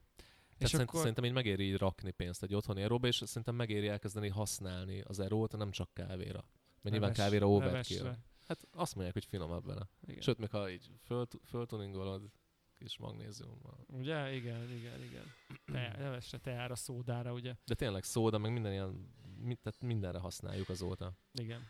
[0.55, 1.01] Tehát És szerint, akkor...
[1.01, 5.19] szerintem így megéri így rakni pénzt egy otthoni eróba, és szerintem megéri elkezdeni használni az
[5.21, 6.45] erót, nem csak kávéra.
[6.83, 8.17] Mert nyilván kávéra overkill.
[8.47, 9.89] Hát azt mondják, hogy finomabb vele.
[10.07, 10.21] Igen.
[10.21, 12.31] Sőt, még ha így föl, föltuningolod
[12.79, 13.85] kis magnéziummal.
[13.87, 14.35] Ugye?
[14.35, 15.25] Igen, igen, igen.
[15.65, 17.55] Te, nevesre, teára, szódára, ugye?
[17.65, 21.13] De tényleg szóda, meg minden ilyen, mi, tehát mindenre használjuk azóta.
[21.33, 21.67] Igen.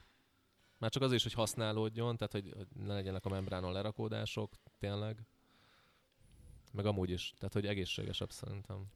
[0.78, 5.26] Már csak az is, hogy használódjon, tehát hogy, hogy ne legyenek a membránon lerakódások, tényleg.
[6.74, 8.86] Meg amúgy is, tehát hogy egészségesebb szerintem.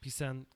[0.00, 0.46] Hiszen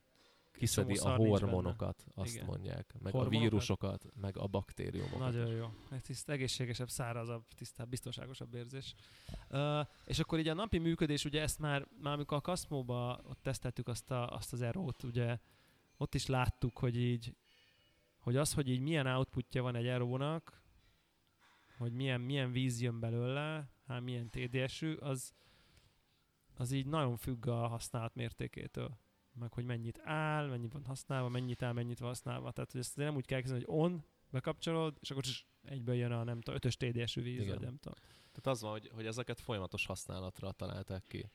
[0.52, 2.46] Kiszedi a hormonokat, azt Igen.
[2.46, 2.92] mondják.
[2.92, 3.38] Meg Hormonokat?
[3.38, 5.18] a vírusokat, meg a baktériumokat.
[5.18, 5.66] Nagyon jó.
[5.90, 8.94] Egy tiszt, egészségesebb, szárazabb, tisztább, biztonságosabb érzés.
[9.50, 13.38] Uh, és akkor így a napi működés, ugye ezt már, már amikor a Kaszmóba ott
[13.42, 15.38] teszteltük azt, a, azt az erót, ugye
[15.96, 17.36] ott is láttuk, hogy így,
[18.18, 20.62] hogy az, hogy így milyen outputja van egy erónak,
[21.78, 25.34] hogy milyen, milyen víz jön belőle, hát milyen TDS-ű, az,
[26.58, 28.98] az így nagyon függ a használat mértékétől.
[29.32, 32.52] Meg hogy mennyit áll, mennyit van használva, mennyit áll, mennyit van használva.
[32.52, 36.12] Tehát, hogy ezt nem úgy kell kezdeni, hogy on, bekapcsolod, és akkor is egyből jön
[36.12, 37.48] a nem tudom, ötös TDS-ű víz, Igen.
[37.48, 37.98] vagy nem tudom.
[38.32, 41.18] Tehát az van, hogy, hogy ezeket folyamatos használatra találták ki.
[41.18, 41.30] Tehát,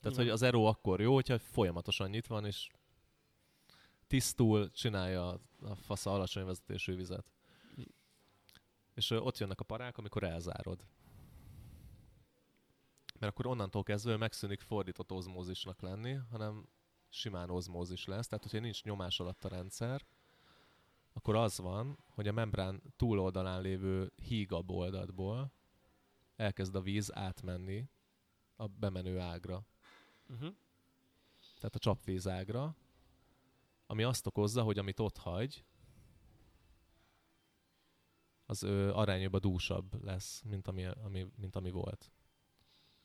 [0.00, 0.14] Igen.
[0.14, 2.68] hogy az Ero akkor jó, hogyha folyamatosan nyit van, és
[4.06, 5.40] tisztul csinálja a,
[5.74, 7.32] fasza alacsony vezetésű vizet.
[8.94, 10.86] És ott jönnek a parák, amikor elzárod.
[13.18, 16.68] Mert akkor onnantól kezdve megszűnik fordított ozmózisnak lenni, hanem
[17.08, 18.28] simán ozmózis lesz.
[18.28, 20.06] Tehát, hogyha nincs nyomás alatt a rendszer,
[21.12, 25.52] akkor az van, hogy a membrán túloldalán lévő hígabb oldalból
[26.36, 27.88] elkezd a víz átmenni
[28.56, 29.66] a bemenő ágra,
[30.30, 30.54] Uh-huh.
[31.56, 32.76] tehát a csapvíz ágra,
[33.86, 35.64] ami azt okozza, hogy amit ott hagy,
[38.46, 42.12] az ö, arányában dúsabb lesz, mint ami, ami, mint ami volt.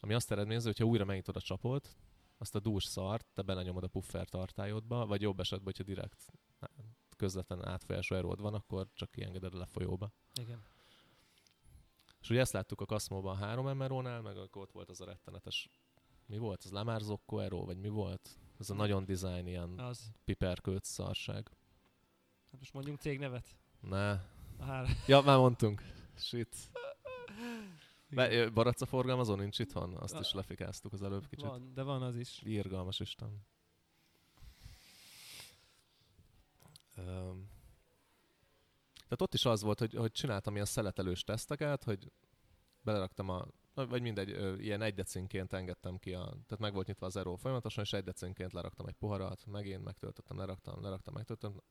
[0.03, 1.97] Ami azt eredményezi, hogyha újra megnyitod a csapot,
[2.37, 6.25] azt a dús szart te belenyomod a puffer tartályodba, vagy jobb esetben, hogyha direkt
[7.17, 10.11] közvetlen átfolyású eród van, akkor csak kiengeded a lefolyóba.
[10.39, 10.63] Igen.
[12.21, 15.05] És ugye ezt láttuk a Kaszmóban a 3 MRO-nál, meg akkor ott volt az a
[15.05, 15.69] rettenetes,
[16.25, 16.63] mi volt?
[16.63, 18.39] Az Lemár Aero, vagy mi volt?
[18.59, 20.11] Ez a nagyon design ilyen Az.
[20.25, 21.49] piperkőc szarság.
[22.51, 23.55] Hát most mondjunk cégnevet.
[23.79, 24.11] Ne.
[24.57, 24.87] A hár...
[25.07, 25.83] Ja, már mondtunk.
[26.15, 26.55] Shit.
[28.13, 29.95] Be, Baraca forgalmazó nincs itthon?
[29.95, 31.45] Azt is lefikáztuk az előbb kicsit.
[31.45, 32.41] Van, de van az is.
[32.45, 33.45] Írgalmas Isten.
[36.97, 37.47] Um,
[38.93, 42.11] tehát ott is az volt, hogy, hogy csináltam ilyen szeletelős teszteket, hogy
[42.81, 47.15] beleraktam a vagy mindegy, ilyen egy decinként engedtem ki, a, tehát meg volt nyitva az
[47.15, 51.61] erő folyamatosan, és egy decinként leraktam egy poharat, megint megtöltöttem, leraktam, leraktam, megtöltöttem,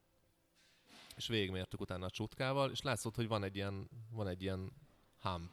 [1.16, 4.72] és végigmértük utána a csutkával, és látszott, hogy van egy ilyen, van egy ilyen
[5.20, 5.51] hump.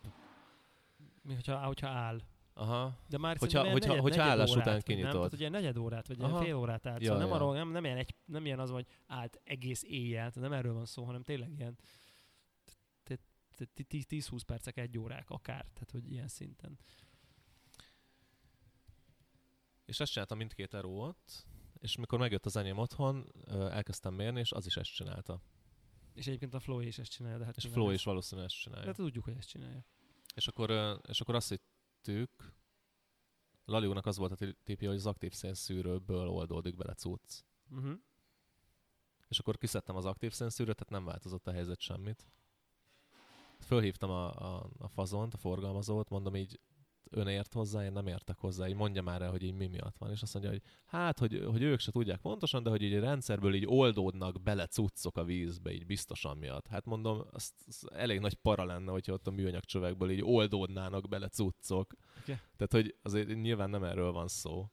[1.21, 2.21] Mi, hogyha, hogyha áll.
[2.53, 2.97] Aha.
[3.07, 5.13] De már Hogyha- hogyha- negyed, hogyha negyed állás órát, után vagy Nem, kinyitod.
[5.15, 6.41] tehát ugye negyed órát, vagy Aha.
[6.41, 6.99] fél órát állt.
[7.01, 7.35] Ja, Szóval nem, ja.
[7.35, 10.73] arról, nem, nem, ilyen egy, nem ilyen az, hogy állt egész éjjel, tehát nem erről
[10.73, 11.77] van szó, hanem tényleg ilyen
[13.03, 13.19] te-
[13.55, 16.79] te- te- 10-20 percek, egy órák akár, tehát hogy ilyen szinten.
[19.85, 21.45] És ezt csináltam mindkét erót,
[21.79, 25.41] és mikor megjött az enyém otthon, elkezdtem mérni, és az is ezt csinálta.
[26.13, 28.61] És egyébként a Flow is ezt csinálja, de hát És Flow is valószínűleg ezt De
[28.63, 28.85] csinálja.
[28.87, 29.85] hát tudjuk, hogy ezt csinálja.
[30.39, 32.53] És akkor, és akkor azt hittük,
[33.65, 37.43] Laliónak az volt a ti- tippje, hogy az aktív szénszűrőből oldódik bele cucc.
[37.69, 37.99] Uh-huh.
[39.27, 42.27] És akkor kiszedtem az aktív szénszűrőt, tehát nem változott a helyzet semmit.
[43.59, 46.59] Fölhívtam a, a, a fazont, a forgalmazót, mondom így,
[47.09, 49.97] ön ért hozzá, én nem értek hozzá, így mondja már el, hogy így mi miatt
[49.97, 50.11] van.
[50.11, 52.99] És azt mondja, hogy hát, hogy, hogy ők se tudják pontosan, de hogy így a
[52.99, 56.67] rendszerből így oldódnak bele cuccok a vízbe, így biztosan miatt.
[56.67, 61.07] Hát mondom, az, az elég nagy para lenne, hogyha ott a műanyag csövekből így oldódnának
[61.07, 61.93] bele cuccok.
[62.21, 62.39] Oké.
[62.55, 64.69] Tehát, hogy azért nyilván nem erről van szó.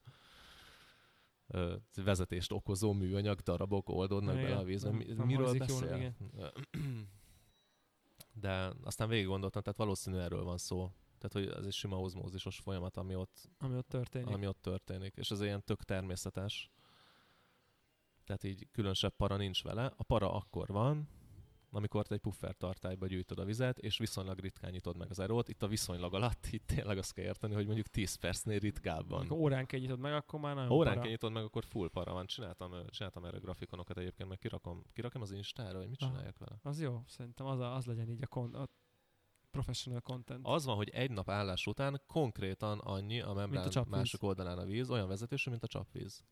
[1.95, 4.89] Vezetést okozó műanyag darabok oldódnak Igen, bele a vízbe.
[4.89, 6.13] nem- nem miről hangzik jól, beszél?
[8.33, 10.91] De aztán végig gondoltam, tehát valószínű erről van szó.
[11.17, 14.33] Tehát, hogy ez egy sima ozmózisos folyamat, ami ott, Ami ott történik.
[14.33, 15.15] ami ott történik.
[15.15, 16.71] És ez ilyen tök természetes.
[18.25, 19.93] Tehát így különösebb para nincs vele.
[19.97, 21.09] A para akkor van,
[21.71, 25.49] amikor te egy puffer tartályba gyűjtöd a vizet, és viszonylag ritkán nyitod meg az erót.
[25.49, 29.19] Itt a viszonylag alatt itt tényleg azt kell érteni, hogy mondjuk 10 percnél ritkábban.
[29.19, 31.09] Amikor óránként nyitod meg, akkor már nagyon óránként para.
[31.09, 32.25] nyitod meg, akkor full para van.
[32.25, 36.59] Csináltam, csináltam erre grafikonokat egyébként, meg kirakom, kirakom az Instára, hogy mit csináljak vele.
[36.61, 38.67] Az jó, szerintem az, a, az legyen így a, kon, a
[39.51, 40.39] professional content.
[40.47, 43.91] Az van, hogy egy nap állás után konkrétan annyi a membrán Mint a csapvíz.
[43.91, 46.23] másik oldalán a víz, olyan vezetésű, mint a csapvíz.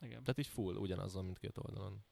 [0.00, 0.22] Igen.
[0.22, 2.04] Tehát így full, ugyanaz van mindkét oldalon.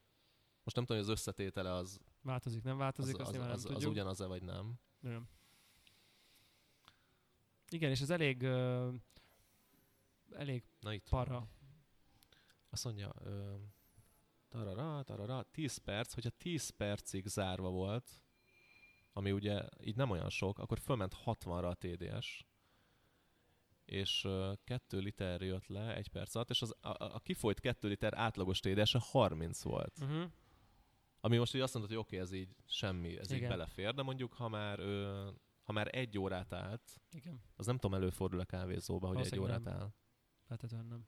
[0.63, 3.43] Most nem tudom, hogy az összetétele az, Változik, nem az, változik, az, azt az, az,
[3.43, 3.91] nem az tudjuk.
[3.91, 4.73] ugyanaz-e vagy nem.
[5.03, 5.29] Igen.
[7.69, 8.93] Igen, és ez elég uh,
[10.31, 11.47] elég Na itt para.
[12.69, 13.55] Azt mondja, ö,
[14.49, 18.21] tarara, tarara, 10 perc, hogyha 10 percig zárva volt,
[19.13, 22.45] ami ugye így nem olyan sok, akkor fölment 60-ra a TDS,
[23.85, 27.87] és ö, 2 liter jött le egy perc alatt, és az, a, a, kifolyt 2
[27.87, 29.97] liter átlagos TDS-e 30 volt.
[30.01, 30.31] Uh-huh.
[31.19, 33.49] Ami most így azt mondod, hogy oké, ez így semmi, ez így Igen.
[33.49, 35.29] belefér, de mondjuk ha már, ö,
[35.63, 39.67] ha már egy órát állt, Igen, az nem tudom, előfordul a kávézóba, hogy egy órát
[39.67, 39.93] áll.
[40.47, 41.05] feltétlenül nem.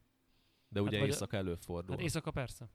[0.67, 1.91] De ugye vagy- éjszaka előfordul.
[1.95, 2.69] Hát éjszaka persze.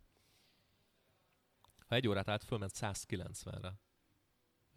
[1.86, 3.80] Ha egy órát állt, fölment 190-re.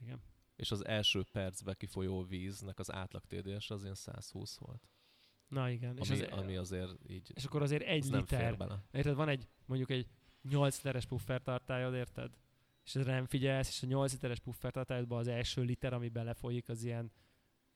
[0.02, 0.22] Igen.
[0.62, 4.90] És az első percbe kifolyó víznek az átlag TDS az ilyen 120 volt.
[5.48, 5.98] Na igen.
[5.98, 8.58] És, Ami, az, ami azért így és akkor azért egy az liter.
[8.92, 10.08] Érted, van egy mondjuk egy
[10.50, 12.32] 8 literes puffertartályod, érted?
[12.86, 16.84] És ezre nem figyelsz, és a 8 literes puffertartályodban az első liter, ami belefolyik, az
[16.84, 17.12] ilyen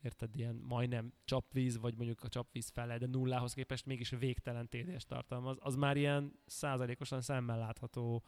[0.01, 5.05] érted, ilyen majdnem csapvíz, vagy mondjuk a csapvíz fele, de nullához képest mégis végtelen TDS
[5.05, 8.23] tartalmaz, az már ilyen százalékosan szemmel látható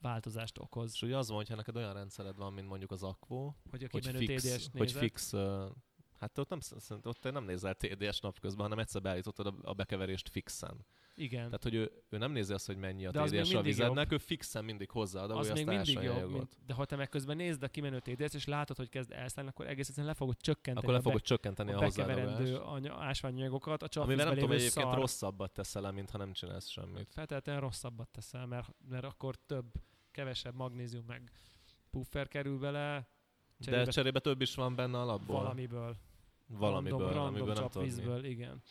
[0.00, 0.92] változást okoz.
[0.94, 3.88] És ugye az van, hogyha neked olyan rendszered van, mint mondjuk az Aquo, Hogy a
[3.90, 5.64] hogy fix, hogy fix uh,
[6.24, 6.58] Hát ott nem,
[7.02, 10.86] ott te nem nézel TDS napközben, hanem egyszer beállítottad a, bekeverést fixen.
[11.14, 11.44] igen.
[11.44, 14.18] Tehát, hogy ő, ő nem nézi azt, hogy mennyi a De TDS a vizednek, ő
[14.18, 17.68] fixen mindig hozzáad, az még mindig jobb, mint, de ha te meg közben nézd a
[17.68, 21.00] kimenő TDS, és látod, hogy kezd elszállni, akkor egész egyszerűen le fogod csökkenteni Akkor le
[21.00, 24.98] fogod be, csökkenteni a, a bekeverendő anya, ásványanyagokat, a Amivel csapvízbe nem tudom, egyébként szar.
[24.98, 27.12] rosszabbat teszel mint ha nem csinálsz semmit.
[27.12, 29.72] Feltétlenül rosszabbat teszel, mert, mert akkor több,
[30.10, 31.30] kevesebb magnézium meg
[31.90, 33.08] puffer kerül bele
[33.56, 35.36] De Cserébe- cserébe több is van benne alapból.
[35.36, 35.96] valamiből.
[36.46, 37.72] Valamiből, random, random nem tudod mi.
[37.72, 38.62] csapvízből, igen.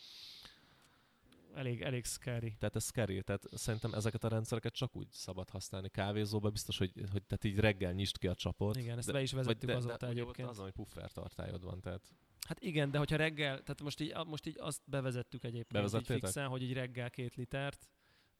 [1.54, 2.56] Elég, elég scary.
[2.58, 6.92] Tehát ez scary, tehát szerintem ezeket a rendszereket csak úgy szabad használni kávézóba, biztos, hogy,
[6.94, 8.76] hogy tehát így reggel nyisd ki a csapot.
[8.76, 10.48] Igen, ezt de, be is vezettük de, azóta de, egyébként.
[10.48, 12.12] Az, hogy puffer tartályod van, tehát
[12.46, 16.48] Hát igen, de hogyha reggel, tehát most így, most így azt bevezettük egyébként így fixen,
[16.48, 17.90] hogy így reggel két litert,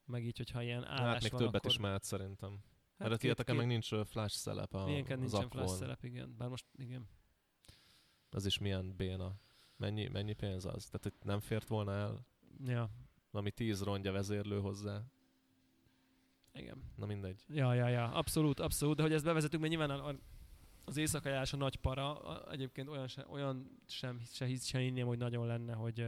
[0.05, 1.71] meg így, hogyha ilyen állás hát még van, többet akkor...
[1.71, 2.59] is mehet szerintem.
[2.97, 6.35] Hát Mert meg nincs flash szelep a, Ilyenken nincsen flash szelep, igen.
[6.37, 7.07] Bár most igen.
[8.35, 9.35] Az is milyen béna.
[9.77, 10.85] Mennyi, mennyi pénz az?
[10.85, 12.25] Tehát hogy nem fért volna el
[12.65, 12.89] Ja,
[13.31, 15.01] valami tíz rongya vezérlő hozzá.
[16.53, 16.83] igen.
[16.95, 17.43] Na mindegy.
[17.47, 20.15] Ja, ja, ja, abszolút, abszolút, de hogy ezt bevezetünk, mert nyilván a, a,
[20.85, 25.07] az éjszakajás a nagy para, a, egyébként olyan, se, olyan sem, se, hisz, se hinném,
[25.07, 26.05] hogy nagyon lenne, hogy,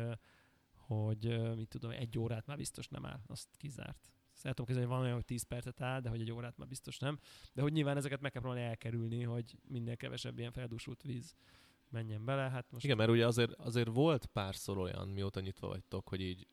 [0.76, 4.12] hogy mit tudom, egy órát már biztos nem áll, azt kizárt.
[4.42, 6.68] El tudom képzelni, hogy van olyan, hogy 10 percet áll, de hogy egy órát már
[6.68, 7.20] biztos nem.
[7.54, 11.36] De hogy nyilván ezeket meg kell próbálni elkerülni, hogy minél kevesebb ilyen feldúsult víz
[11.90, 12.50] menjen bele.
[12.50, 16.48] Hát most Igen, mert ugye azért, azért volt párszor olyan, mióta nyitva vagytok, hogy így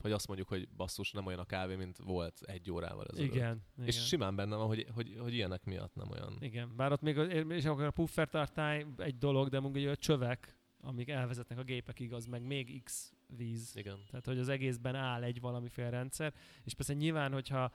[0.00, 3.34] hogy azt mondjuk, hogy basszus, nem olyan a kávé, mint volt egy órával ezelőtt.
[3.34, 3.86] igen, igen.
[3.86, 6.36] És simán benne van, hogy, hogy, hogy ilyenek miatt nem olyan.
[6.40, 7.16] Igen, bár ott még
[7.48, 11.62] és akkor a puffer tartály egy dolog, de mondjuk ugye a csövek, amik elvezetnek a
[11.62, 13.76] gépekig, az meg még x víz.
[13.76, 13.98] Igen.
[14.10, 17.72] Tehát, hogy az egészben áll egy valamiféle rendszer, és persze nyilván, hogyha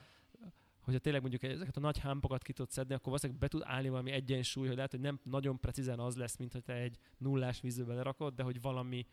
[0.86, 3.90] hogyha tényleg mondjuk ezeket a nagy hámpokat ki tudod szedni, akkor valószínűleg be tud állni
[3.90, 7.62] valami egyensúly, hogy lehet, hogy nem nagyon precízen az lesz, mint hogy te egy nullás
[7.62, 9.06] vízbe lerakod, de hogy valami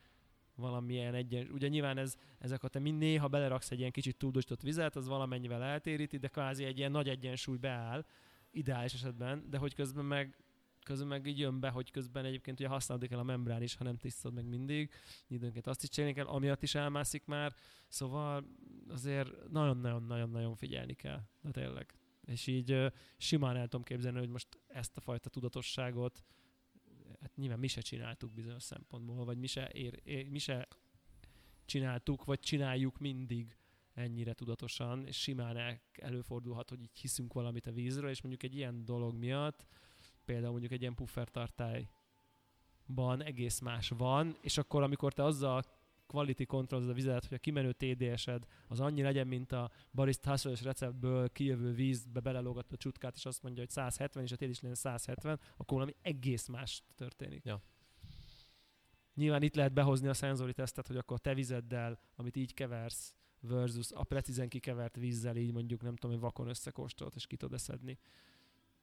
[0.54, 4.60] valamilyen egyen, ugye nyilván ez, ezek a te mind néha beleraksz egy ilyen kicsit túldosított
[4.62, 8.04] vizet, az valamennyivel eltéríti, de kvázi egy ilyen nagy egyensúly beáll,
[8.50, 10.36] ideális esetben, de hogy közben meg
[10.82, 13.84] közben meg így jön be, hogy közben egyébként ugye használni kell a membrán is, ha
[13.84, 14.90] nem tisztad meg mindig.
[15.28, 17.54] Időnként azt is csinálni kell, amiatt is elmászik már.
[17.88, 18.44] Szóval
[18.88, 21.20] azért nagyon-nagyon-nagyon-nagyon figyelni kell.
[21.42, 21.94] De tényleg.
[22.26, 26.24] És így simán el tudom képzelni, hogy most ezt a fajta tudatosságot
[27.22, 30.68] hát nyilván mi se csináltuk bizonyos szempontból, vagy mi se, ér, ér, mi se
[31.64, 33.56] csináltuk, vagy csináljuk mindig
[33.94, 38.56] ennyire tudatosan, és simán el, előfordulhat, hogy így hiszünk valamit a vízről, és mondjuk egy
[38.56, 39.66] ilyen dolog miatt,
[40.24, 45.62] például mondjuk egy ilyen puffertartályban egész más van, és akkor amikor te azzal
[46.06, 50.54] quality controlod a vizet, hogy a kimenő TDS-ed az annyi legyen, mint a barista hustle
[50.62, 55.40] receptből kijövő vízbe belelógat a csutkát, és azt mondja, hogy 170, és a legyen 170,
[55.56, 57.44] akkor valami egész más történik.
[57.44, 57.62] Ja.
[59.14, 63.92] Nyilván itt lehet behozni a szenzori tesztet, hogy akkor te vizeddel, amit így keversz, versus
[63.92, 67.98] a precízen kikevert vízzel így mondjuk nem tudom, hogy vakon összekóstolt, és ki tudod szedni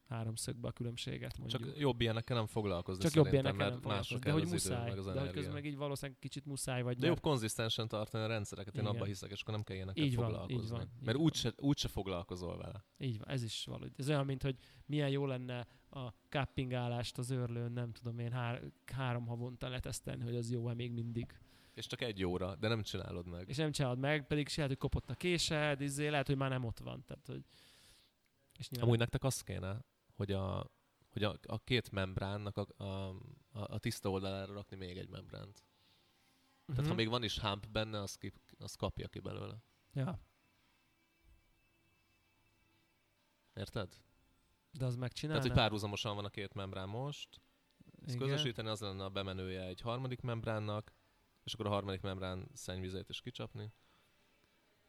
[0.10, 1.62] háromszögbe a különbséget mondjuk.
[1.62, 4.20] Csak jobb ilyenekkel nem foglalkozni Csak jobb ilyenekkel nem foglalkozni.
[4.20, 6.82] De hogy az idő, muszáj, meg az de hogy közben meg így valószínűleg kicsit muszáj
[6.82, 6.98] vagy.
[6.98, 8.96] De jobb mert- konzisztensen tartani a rendszereket, én Igen.
[8.96, 10.64] abban hiszek, és akkor nem kell ilyenekkel Így van, foglalkozni.
[10.64, 12.86] így van, így mert úgyse, úgyse foglalkozol vele.
[12.98, 13.92] Így van, ez is valahogy.
[13.98, 18.72] Ez olyan, mint hogy milyen jó lenne a cuppingálást az őrlőn, nem tudom én, hár,
[18.94, 21.38] három havonta letesztelni, hogy az jó-e még mindig.
[21.74, 23.50] És csak egy óra, de nem csinálod meg.
[23.50, 26.50] És nem csinálod meg, pedig se lehet, hogy kopott a késed, izé, lehet, hogy már
[26.50, 27.04] nem ott van.
[27.06, 27.44] Tehát, hogy...
[28.58, 29.86] És nyilván Amúgy nektek az kéne,
[30.20, 30.72] hogy a,
[31.10, 33.16] hogy a, a két membránnak a, a,
[33.52, 35.64] a, tiszta oldalára rakni még egy membránt.
[36.66, 36.90] Tehát Mhm.
[36.90, 39.64] ha még van is hump benne, az, ki, az kapja ki belőle.
[39.94, 40.20] Ja,
[43.54, 44.02] Érted?
[44.72, 45.42] de az megcsinálná.
[45.42, 47.42] Tehát, hogy párhuzamosan van a két membrán most,
[48.06, 48.28] ezt Igen.
[48.28, 50.94] közösíteni az lenne a bemenője egy harmadik membránnak,
[51.44, 53.74] és akkor a harmadik membrán szennyvizét is kicsapni.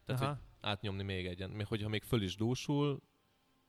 [0.05, 0.41] Tehát, hogy Aha.
[0.61, 1.51] átnyomni még egyen.
[1.51, 3.03] Még hogyha még föl is dúsul,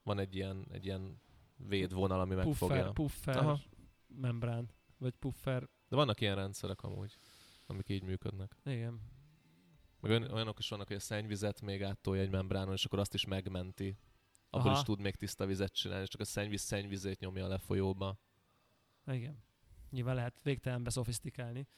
[0.02, 1.20] van egy ilyen, egy ilyen
[1.68, 2.90] védvonal, ami megfogja.
[2.92, 3.60] Puffer, Aha.
[4.06, 7.16] membrán, vagy puffer, De vannak ilyen rendszerek amúgy,
[7.66, 8.56] amik így működnek.
[8.64, 9.00] igen.
[10.00, 13.14] Meg olyan- olyanok is vannak, hogy a szennyvizet még áttolja egy membránon, és akkor azt
[13.14, 13.96] is megmenti.
[14.50, 14.78] Abból Aha.
[14.78, 18.18] is tud még tiszta vizet csinálni, és csak a szennyvíz szennyvizét nyomja a lefolyóba.
[19.06, 19.44] Igen.
[19.90, 21.68] Nyilván lehet végtelenbe szofisztikálni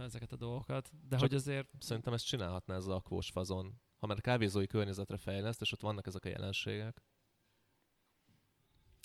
[0.00, 3.80] ezeket a dolgokat, de Csak- hogy azért Szerintem ezt csinálhatná ez a akvós fazon.
[3.98, 7.02] Ha már kávézói környezetre fejleszt, és ott vannak ezek a jelenségek.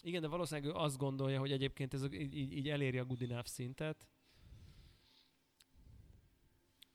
[0.03, 3.47] Igen, de valószínűleg ő azt gondolja, hogy egyébként ez így, így- eléri a good enough
[3.47, 4.07] szintet.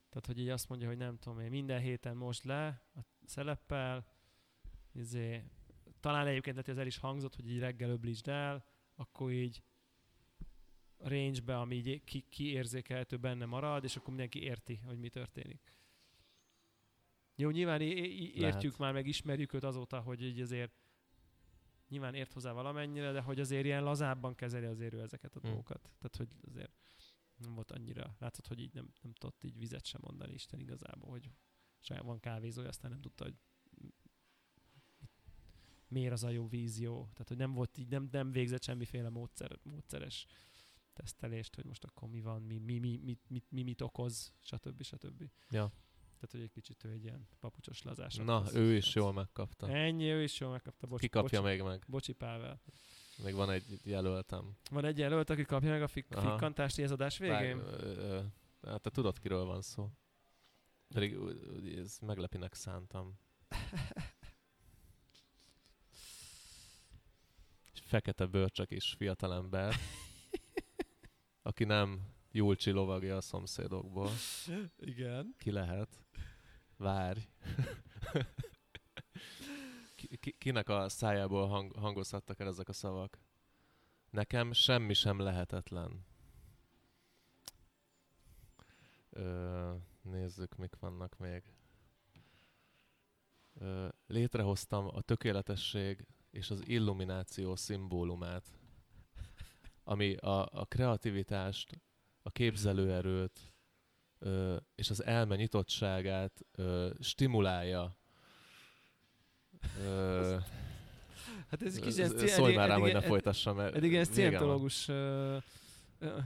[0.09, 4.05] Tehát, hogy így azt mondja, hogy nem tudom én, minden héten most le a szeleppel,
[4.91, 5.43] izé,
[5.99, 9.63] talán egyébként lehet, ez el is hangzott, hogy így reggel öblítsd el, akkor így
[10.97, 15.77] range-be, ami így ki, kiérzékelhető benne marad, és akkor mindenki érti, hogy mi történik.
[17.35, 18.53] Jó, nyilván é- é- Lehet.
[18.53, 20.71] értjük már, meg ismerjük őt azóta, hogy így azért
[21.89, 25.45] nyilván ért hozzá valamennyire, de hogy azért ilyen lazábban kezeli azért ő ezeket a Hm.
[25.45, 25.81] dolgokat.
[25.81, 26.71] Tehát, hogy azért
[27.35, 31.09] nem volt annyira, látszott, hogy így nem, nem tudott így vizet sem mondani Isten igazából,
[31.09, 31.31] hogy
[31.79, 33.35] saját van kávézója, aztán nem tudta, hogy
[35.87, 37.09] miért az a jó vízió.
[37.13, 40.25] Tehát, hogy nem volt így, nem, nem végzett semmiféle módszer, módszeres
[40.93, 44.83] tesztelést, hogy most akkor mi van, mi, mi, mi, mi, mi, mi mit okoz, stb.
[44.83, 45.29] stb.
[45.49, 45.71] Ja.
[46.15, 48.15] Tehát, hogy egy kicsit ő egy ilyen papucsos lazás.
[48.15, 49.69] Na, az- ő is jól megkapta.
[49.69, 50.87] Ennyi, ő is jól megkapta.
[50.87, 51.83] Bocs, Ki kapja bocsi, még meg?
[51.87, 52.61] Bocsi Pável.
[53.23, 54.57] Még van egy jelöltem.
[54.71, 56.29] Van egy jelölt, aki kapja meg a fik- Aha.
[56.29, 57.57] fikkantást az adás végén?
[57.63, 58.21] Vág, ö, ö,
[58.67, 59.89] hát te tudod, kiről van szó.
[60.87, 61.17] Pedig
[61.77, 63.19] ez meglepinek szántam.
[67.73, 69.75] Egy fekete bőrcsek is fiatalember,
[71.41, 72.01] aki nem
[72.35, 74.09] Julcsi lovagja a szomszédokból.
[74.77, 75.35] Igen.
[75.37, 76.05] Ki lehet?
[76.77, 77.19] Várj.
[79.95, 83.19] Ki- ki, kinek a szájából hang, hangozhattak el ezek a szavak?
[84.09, 86.05] Nekem semmi sem lehetetlen.
[89.09, 91.43] Ö, nézzük, mik vannak még.
[93.53, 98.51] Ö, létrehoztam a tökéletesség és az illumináció szimbólumát.
[99.83, 101.83] ami a, a kreativitást,
[102.25, 103.39] a képzelőerőt
[104.19, 107.97] ö, és az elme nyitottságát ö, stimulálja.
[109.79, 110.37] Ö,
[111.49, 114.03] Hát ez kis Ez- ez- Szólj már rám, hogy ne folytassam, Eddig van.
[114.03, 115.43] szientológus, uh,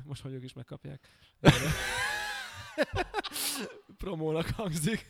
[0.03, 1.09] most vagyok is megkapják.
[3.97, 5.09] Promónak hangzik.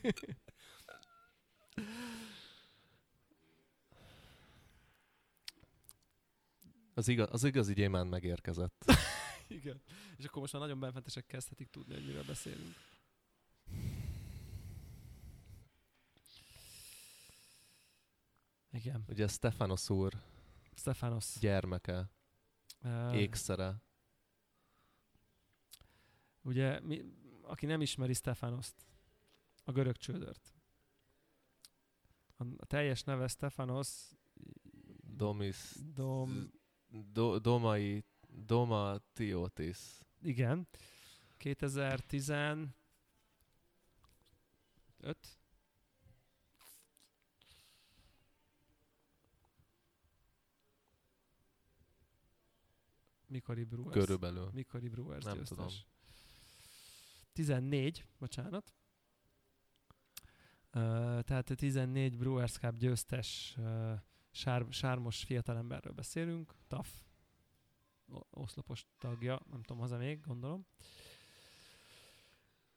[6.94, 8.86] Az, igaz, az igazi gyémán megérkezett.
[9.50, 9.82] Igen.
[10.18, 12.76] És akkor most már nagyon benfentesek kezdhetik tudni, hogy miről beszélünk.
[18.72, 19.04] Igen.
[19.08, 20.14] Ugye Stefanos úr
[20.76, 21.36] Stefanos.
[21.40, 22.10] gyermeke,
[22.84, 23.82] Uh, ékszere.
[26.42, 27.04] Ugye, mi,
[27.42, 28.86] aki nem ismeri Stefanoszt,
[29.64, 30.54] a görög csődört.
[32.38, 33.88] A, a teljes neve Stefanos
[35.16, 36.52] Domis, Dom...
[36.88, 40.00] do, Domai, Domatiotis.
[40.22, 40.68] Igen.
[41.38, 42.76] 2015
[53.30, 53.96] Mikori Brewers?
[53.96, 54.50] Körülbelül.
[54.54, 55.58] Mikori Brewers Nem győztes?
[55.58, 55.74] tudom.
[57.34, 58.74] 14, bocsánat.
[60.74, 63.94] Uh, tehát a 14 Brewers Cup győztes uh,
[64.32, 66.54] sár, sármos fiatalemberről beszélünk.
[66.68, 66.90] TAF.
[68.30, 70.66] Oszlopos tagja, nem tudom, haza még, gondolom.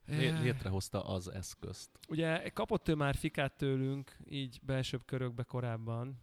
[0.04, 1.98] Eh, Létrehozta az eszközt.
[2.08, 6.22] Ugye kapott ő már fikát tőlünk, így belsőbb körökbe korábban,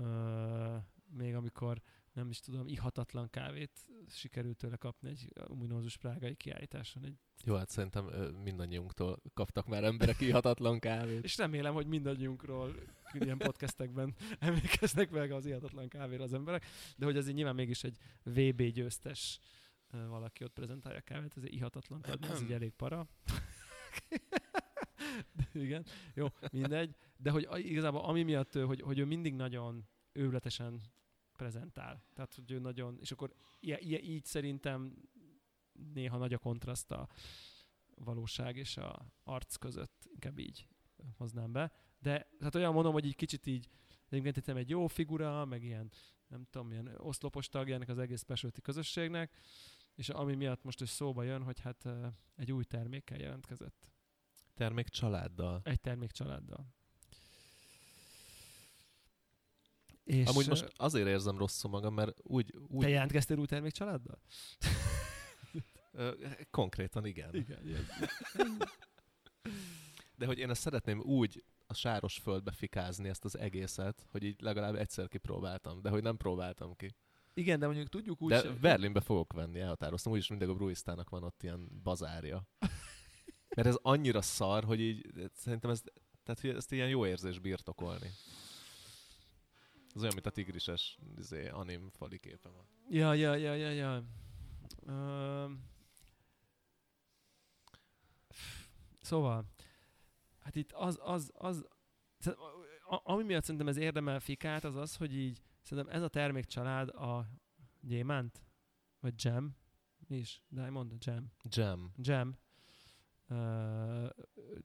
[0.00, 0.76] uh,
[1.10, 1.82] még amikor
[2.18, 7.04] nem is tudom, ihatatlan kávét sikerült tőle kapni egy ominózus prágai kiállításon.
[7.04, 8.04] Egy, Jó, hát szerintem
[8.42, 11.24] mindannyiunktól kaptak már emberek ihatatlan kávét.
[11.24, 12.74] és remélem, hogy mindannyiunkról
[13.12, 16.66] ilyen podcastekben emlékeznek meg az ihatatlan kávéra az emberek,
[16.96, 19.38] de hogy azért nyilván mégis egy VB győztes
[19.90, 23.08] valaki ott prezentálja a kávét, azért ihatatlan adni, ez így elég para.
[25.32, 26.94] De igen, jó, mindegy.
[27.16, 30.80] De hogy igazából ami miatt, hogy, hogy ő mindig nagyon őrületesen
[31.38, 32.04] prezentál.
[32.14, 35.08] Tehát, hogy ő nagyon, és akkor ilyen, ilyen, így szerintem
[35.92, 37.08] néha nagy a kontraszt a
[37.94, 40.68] valóság és a arc között, inkább így
[41.16, 41.72] hoznám be.
[41.98, 43.68] De hát olyan mondom, hogy így kicsit így,
[44.08, 45.90] egyébként egy jó figura, meg ilyen,
[46.28, 49.36] nem tudom, ilyen oszlopos tagjának az egész specialty közösségnek,
[49.94, 51.88] és ami miatt most is szóba jön, hogy hát
[52.34, 53.88] egy új termékkel jelentkezett.
[54.54, 55.60] Termék családdal.
[55.64, 56.76] Egy termék családdal.
[60.08, 64.18] És Amúgy most azért érzem rosszul magam, mert úgy, úgy te jelentkeztél új termék családdal?
[65.92, 66.10] ö,
[66.50, 67.34] konkrétan igen.
[67.34, 67.66] Igen.
[67.66, 67.86] Ilyen.
[70.16, 74.40] De hogy én ezt szeretném úgy a sáros földbe fikázni ezt az egészet, hogy így
[74.40, 76.94] legalább egyszer kipróbáltam, de hogy nem próbáltam ki.
[77.34, 81.08] Igen, de mondjuk tudjuk úgy De sem- Berlinbe fogok venni, elhatároztam, úgyis mindig a Bruistának
[81.10, 82.48] van ott ilyen bazárja.
[83.56, 85.82] Mert ez annyira szar, hogy így szerintem ez,
[86.22, 88.10] tehát, hogy ezt ilyen jó érzés birtokolni.
[89.94, 92.66] Ez olyan, mint a tigrises izé, anim fali képe van.
[92.88, 94.04] Ja, ja, ja, ja, ja.
[94.86, 95.52] Uh,
[99.00, 99.44] szóval,
[100.38, 101.66] hát itt az, az, az,
[102.84, 107.28] ami miatt szerintem ez érdemel fikát, az az, hogy így, szerintem ez a termékcsalád a
[107.80, 108.42] gyémánt,
[109.00, 109.56] vagy jam,
[110.06, 110.42] mi is?
[110.48, 110.94] Diamond?
[110.98, 111.32] Jam.
[111.48, 111.92] Jam.
[111.96, 112.38] Jam
[113.28, 114.08] uh,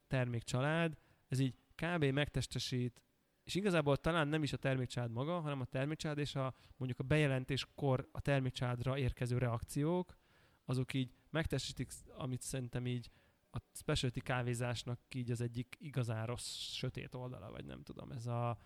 [0.07, 0.97] termékcsalád,
[1.27, 2.03] ez így kb.
[2.03, 3.01] megtestesít,
[3.43, 7.03] és igazából talán nem is a termékcsalád maga, hanem a termékcsalád és a mondjuk a
[7.03, 10.17] bejelentéskor a termékcsaládra érkező reakciók,
[10.65, 13.09] azok így megtestesítik, amit szerintem így
[13.51, 18.57] a specialty kávézásnak így az egyik igazán rossz sötét oldala, vagy nem tudom, ez a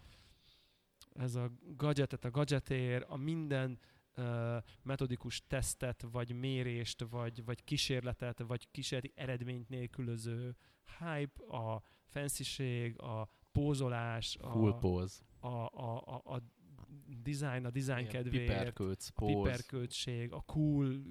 [1.13, 3.79] ez a gadgetet, a gadgetér, a minden
[4.17, 10.55] uh, metodikus tesztet, vagy mérést, vagy, vagy kísérletet, vagy kísérleti eredményt nélkülöző
[10.99, 13.29] hype, a fancy a
[13.61, 15.15] pózolás, a, Full pose.
[15.39, 16.41] a, a, a, a
[17.23, 21.01] design, a design Ilyen kedvéért, Piperkölc, a piperköltség, a cool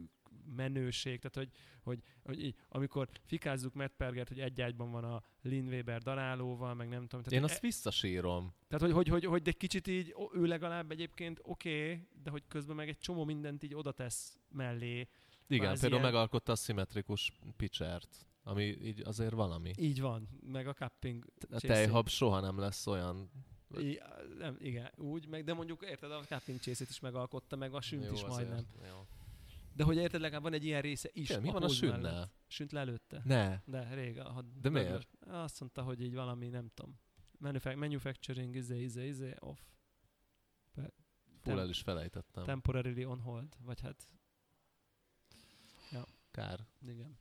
[0.57, 1.51] menőség, tehát hogy,
[1.83, 6.75] hogy, hogy így, amikor fikázzuk Matt Pergert, hogy egy ágyban van a Lin Weber darálóval,
[6.75, 7.25] meg nem tudom.
[7.25, 8.55] Tehát, Én azt visszasírom.
[8.69, 12.43] tehát, hogy, hogy, hogy, hogy egy kicsit így, ő legalább egyébként oké, okay, de hogy
[12.49, 15.09] közben meg egy csomó mindent így oda tesz mellé.
[15.49, 19.73] Igen, például ilyen- megalkotta a szimmetrikus pitchert, ami így azért valami.
[19.77, 21.25] Így van, meg a cupping.
[21.51, 23.31] A tejhab soha nem lesz olyan.
[23.79, 24.01] I,
[24.39, 28.05] nem, igen, úgy, meg, de mondjuk érted, a cupping csészét is megalkotta, meg a sünt
[28.05, 28.67] Jó, is azért, majdnem.
[28.89, 29.07] Jó.
[29.73, 31.27] De hogy érted, legalább van egy ilyen része is.
[31.27, 32.01] Tényleg, mi van a sünnel?
[32.01, 32.33] mellett.
[32.47, 33.23] Sünt le előtte.
[33.25, 33.61] Ne.
[33.65, 34.21] De rég.
[34.21, 35.09] Ha De miért?
[35.27, 36.99] Azt mondta, hogy így valami, nem tudom.
[37.39, 39.61] Manufa- manufacturing, izé, izé, izé, off.
[40.75, 40.91] Fúl
[41.43, 42.45] Tem- el is felejtettem.
[42.45, 44.05] temporarily on hold, vagy hát
[46.31, 47.19] Kár, igen.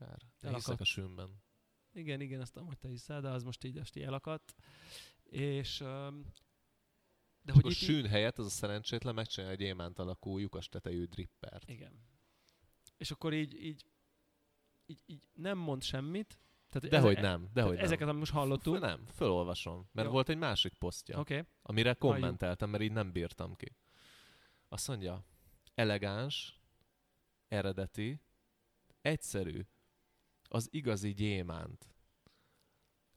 [0.00, 0.18] Kár.
[0.18, 0.64] De Elakadt.
[0.64, 1.42] hiszek a sűnben.
[1.92, 4.54] Igen, igen, azt amúgy te hiszel, de az most így, most így elakadt.
[5.24, 6.32] És öm,
[7.42, 11.70] de hogy itt sűn helyett az a szerencsétlen megcsinál egy gyémánt alakú lyukas tetejű drippert.
[11.70, 12.00] Igen.
[12.96, 13.84] És akkor így, így,
[14.86, 16.28] így, így nem mond semmit.
[16.68, 17.84] Tehát, hogy Dehogy eze- nem, dehogy nem.
[17.84, 18.76] Ezeket, amit most hallottunk.
[18.78, 20.12] Föl nem, fölolvasom, mert Jó.
[20.12, 21.18] volt egy másik posztja.
[21.18, 21.42] Okay.
[21.62, 23.76] amire kommenteltem, mert így nem bírtam ki.
[24.68, 25.24] Azt mondja,
[25.74, 26.60] elegáns,
[27.48, 28.20] eredeti,
[29.00, 29.66] egyszerű,
[30.52, 31.94] az igazi gyémánt.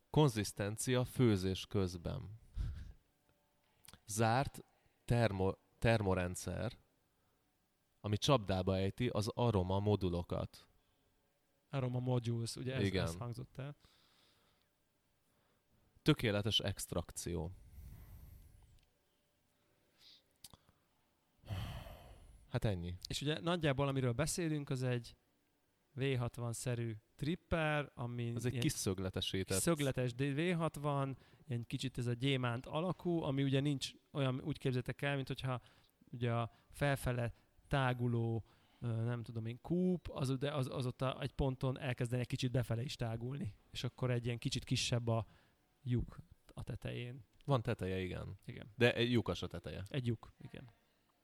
[0.09, 2.39] Konzisztencia főzés közben.
[4.05, 4.63] Zárt
[5.05, 6.79] termo, termorendszer,
[7.99, 10.67] ami csapdába ejti az aroma modulokat.
[11.69, 13.03] Aroma modules, ugye ez, Igen.
[13.03, 13.77] ez hangzott el.
[16.01, 17.51] Tökéletes extrakció.
[22.49, 22.97] Hát ennyi.
[23.07, 25.15] És ugye nagyjából amiről beszélünk, az egy
[25.95, 29.59] V60-szerű tripper, ami Ez egy kis szögletesített.
[29.59, 31.15] szögletes V60,
[31.47, 35.61] ilyen kicsit ez a gyémánt alakú, ami ugye nincs olyan, úgy képzeltek el, mint hogyha
[36.11, 37.33] ugye a felfele
[37.67, 38.45] táguló,
[38.79, 42.51] nem tudom én, kúp, az, ugye- az, az ott a, egy ponton elkezdene egy kicsit
[42.51, 45.25] befele is tágulni, és akkor egy ilyen kicsit kisebb a
[45.83, 46.17] lyuk
[46.53, 47.25] a tetején.
[47.45, 48.39] Van teteje, igen.
[48.45, 48.71] Igen.
[48.75, 49.83] De egy lyukas a teteje.
[49.87, 50.73] Egy lyuk, igen.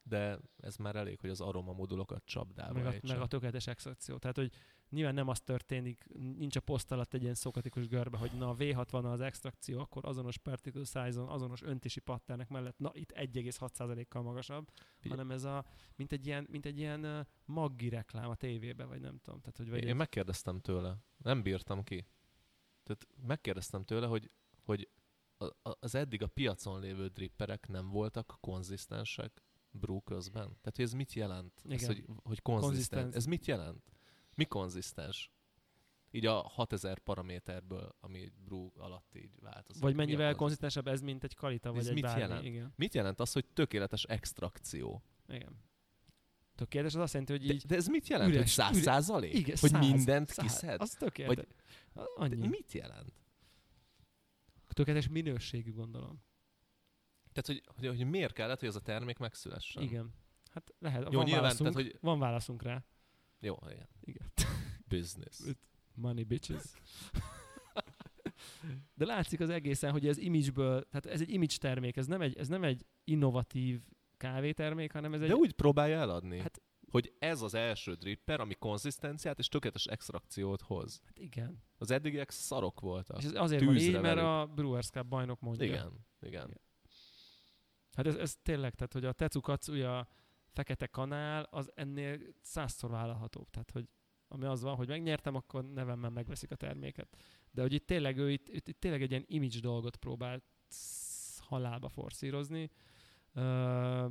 [0.03, 4.17] De ez már elég, hogy az aroma modulokat csapdába Meg a, meg a tökéletes extrakció.
[4.17, 4.51] Tehát, hogy
[4.89, 6.05] nyilván nem az történik,
[6.37, 10.05] nincs a poszt alatt egy ilyen szokatikus görbe, hogy na a V60 az extrakció, akkor
[10.05, 15.65] azonos particle size-on, azonos öntési patternek mellett, na itt 1,6%-kal magasabb, Fi- hanem ez a,
[15.95, 19.39] mint egy ilyen, mint egy ilyen maggi reklám a tévébe, vagy nem tudom.
[19.39, 22.07] Tehát, hogy vagy Én egy, megkérdeztem tőle, nem bírtam ki.
[22.83, 24.31] Tehát megkérdeztem tőle, hogy,
[24.63, 24.89] hogy
[25.79, 30.47] az eddig a piacon lévő dripperek nem voltak konzisztensek brew közben.
[30.47, 31.61] Tehát, hogy ez mit jelent?
[31.65, 31.87] Ez, Igen.
[31.87, 32.61] hogy, hogy konzisztens.
[32.61, 33.15] Konzisztens.
[33.15, 33.83] Ez mit jelent?
[34.39, 35.31] Mi konzisztens?
[36.11, 39.81] Így a 6000 paraméterből, ami brew alatt így változik.
[39.81, 40.37] vagy mennyivel konzisztens?
[40.37, 42.19] konzisztensebb ez, mint egy kalita, vagy Ez egy mit bármi.
[42.21, 42.45] jelent?
[42.45, 42.73] Igen.
[42.75, 45.03] Mit jelent az, hogy tökéletes extrakció?
[45.27, 45.63] Igen.
[46.55, 48.29] Tökéletes, az azt jelenti, hogy De, így de ez mit jelent?
[48.29, 49.33] üres- hogy száz üres- százalék?
[49.33, 50.81] igen, hogy száz- mindent száz- kiszed?
[50.81, 51.45] Az tökéletes.
[52.15, 52.35] Annyi.
[52.35, 53.13] De mit jelent?
[54.67, 56.23] Tökéletes minőségű, gondolom.
[57.31, 59.83] Tehát, hogy, hogy, hogy miért kellett, hogy ez a termék megszülessen?
[59.83, 60.13] Igen.
[60.51, 62.83] Hát lehet, Jó, van, nyilván, válaszunk, tehát, hogy- van válaszunk rá.
[63.39, 63.87] Jó, igen.
[64.01, 64.31] Igen.
[64.87, 65.39] Business.
[65.95, 66.63] Money bitches.
[68.93, 72.37] De látszik az egészen, hogy ez imageből, tehát ez egy image termék, ez nem egy,
[72.37, 73.81] ez nem egy innovatív
[74.17, 75.27] kávétermék, hanem ez egy...
[75.27, 76.61] De úgy próbálja eladni, Hát-
[76.91, 81.01] hogy ez az első dripper, ami konzisztenciát és tökéletes extrakciót hoz.
[81.05, 81.63] Hát igen.
[81.77, 83.17] Az eddigiek szarok voltak.
[83.17, 84.23] És ez azért van Tűzre így, mert velük.
[84.29, 85.65] a Brewers Cup bajnok mondja.
[85.65, 86.61] Igen, igen.
[87.95, 90.07] Hát ez, ez tényleg, tehát hogy a Tetsu Katsuya
[90.59, 93.49] fekete kanál, az ennél százszor vállalhatóbb.
[93.49, 93.87] Tehát, hogy
[94.27, 97.17] ami az van, hogy megnyertem, akkor nevemmel megveszik a terméket.
[97.51, 100.43] De hogy itt tényleg ő itt, itt, itt tényleg egy ilyen image dolgot próbált
[101.37, 102.69] halálba forszírozni.
[103.33, 104.05] Ö,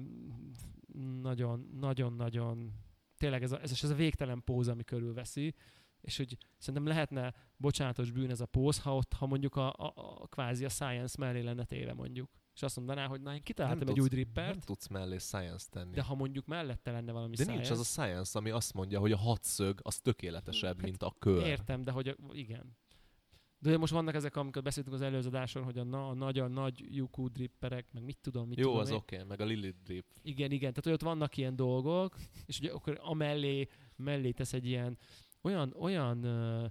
[1.20, 2.72] nagyon, nagyon, nagyon
[3.16, 5.54] tényleg ez a, ez, ez a végtelen póz, ami körülveszi,
[6.00, 9.92] és hogy szerintem lehetne bocsánatos bűn ez a póz, ha ott, ha mondjuk a, a,
[9.94, 12.30] a kvázi a science mellé lenne téve mondjuk.
[12.58, 15.18] És azt mondaná, hogy na én kitaláltam Nem egy új tudsz- drippert, Nem tudsz mellé
[15.18, 15.94] science tenni.
[15.94, 18.98] de ha mondjuk mellette lenne valami De science, nincs az a science, ami azt mondja,
[19.00, 21.46] hogy a hatszög az tökéletesebb, Hát mint a kör.
[21.46, 22.76] Értem, de hogy a, igen.
[23.58, 26.48] De most vannak ezek, amikor beszéltünk az előző adáson, hogy a, na, a nagy, a
[26.48, 29.28] nagy lyukú dripperek, meg mit tudom, mit Jó, tudom az oké, okay.
[29.28, 30.04] meg a Lilith drip.
[30.22, 34.66] Igen, igen, tehát hogy ott vannak ilyen dolgok, és ugye akkor amellé mellé tesz egy
[34.66, 34.98] ilyen
[35.42, 36.70] olyan, olyan uh,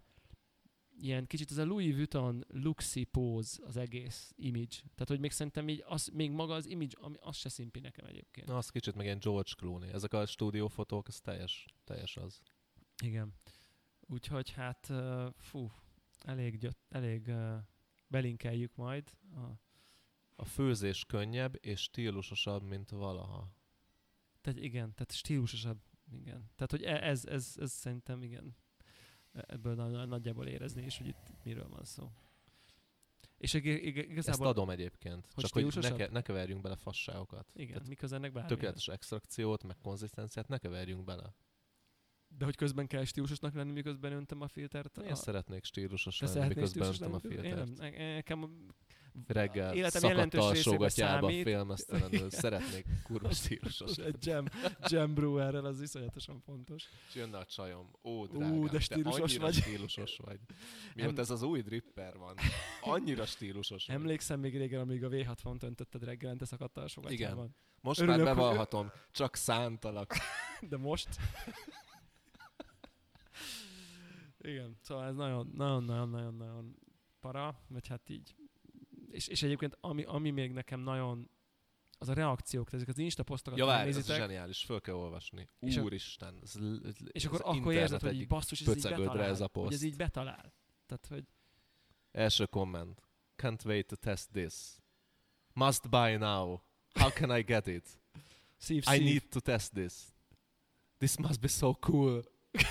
[0.99, 4.75] ilyen kicsit ez a Louis Vuitton luxi póz az egész image.
[4.79, 8.05] Tehát, hogy még szerintem így, az, még maga az image, ami, az se szimpi nekem
[8.05, 8.47] egyébként.
[8.47, 9.89] Na, az kicsit meg ilyen George Clooney.
[9.89, 12.41] Ezek a stúdiófotók, ez teljes, teljes az.
[13.03, 13.33] Igen.
[13.99, 14.91] Úgyhogy hát,
[15.37, 15.71] fú,
[16.19, 17.31] elég, gyöt, elég
[18.07, 19.11] belinkeljük majd.
[19.35, 19.59] A,
[20.35, 23.51] A főzés könnyebb és stílusosabb, mint valaha.
[24.41, 25.81] tehát igen, tehát stílusosabb,
[26.11, 26.51] igen.
[26.55, 28.55] Tehát, hogy e- ez, ez, ez szerintem igen.
[29.45, 32.11] Ebből na- nagyjából érezni is, hogy itt miről van szó.
[33.37, 34.47] És ig- ig- Ezt igazából...
[34.47, 35.27] adom egyébként.
[35.33, 35.97] Hogy csak hogy ne, stílusosabb?
[35.97, 37.51] ke- ne keverjünk bele fasságokat.
[37.53, 38.49] Igen, Tehát miközben ennek bármi.
[38.49, 41.33] tökéletes extrakciót, meg konzisztenciát ne keverjünk bele.
[42.27, 44.97] De hogy közben kell stílusosnak lenni, miközben öntöm a filtert.
[44.97, 45.15] Én a...
[45.15, 47.35] szeretnék stílusos lenni, miközben öntöm a lenni?
[47.35, 47.77] Én filtert.
[47.77, 48.67] nem, ne- nekem
[49.27, 52.29] Reggel Életem jelentős alsógatyába félmeztelenül.
[52.29, 53.97] Szeretnék kurva stílusos.
[53.97, 54.45] egy jam,
[54.87, 56.83] jam brewerrel, az iszonyatosan fontos.
[57.07, 57.91] És jönne a csajom.
[58.03, 59.53] Ó, drágám, de stílusos te vagy.
[59.53, 60.39] stílusos vagy.
[60.95, 62.35] Mióta Em- ez az új dripper van.
[62.81, 63.95] Annyira stílusos vagy.
[63.95, 67.55] Emlékszem még régen, amíg a V60-t öntötted reggelente szakadt alsógatyában.
[67.81, 70.13] Most Örülök, már bevallhatom, csak szántalak.
[70.69, 71.07] De most?
[74.41, 76.75] Igen, szóval ez nagyon, nagyon, nagyon, nagyon, nagyon
[77.19, 78.35] para, vagy hát így.
[79.17, 81.29] És, és egyébként ami, ami még nekem nagyon
[81.97, 85.49] az a reakciók, tehát ezek az Insta posztokat Ja, várj, ez zseniális, föl kell olvasni.
[85.59, 86.39] És Úristen.
[86.43, 89.29] Ez, ez és akkor, akkor érzed, hogy így basszus, ez így betalál.
[89.29, 89.83] ez a Hogy ez poszt.
[89.83, 90.53] így betalál.
[90.85, 91.25] Tehát, hogy
[92.11, 93.01] Első komment.
[93.37, 94.53] Can't wait to test this.
[95.53, 96.59] Must buy now.
[96.93, 97.99] How can I get it?
[98.57, 99.03] szív, I szív.
[99.03, 99.93] need to test this.
[100.97, 102.23] This must be so cool.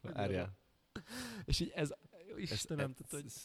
[0.00, 0.58] Várjál.
[1.44, 1.92] És így ez,
[2.36, 3.44] Ez, Istenem, ez, tehát, hogy, ez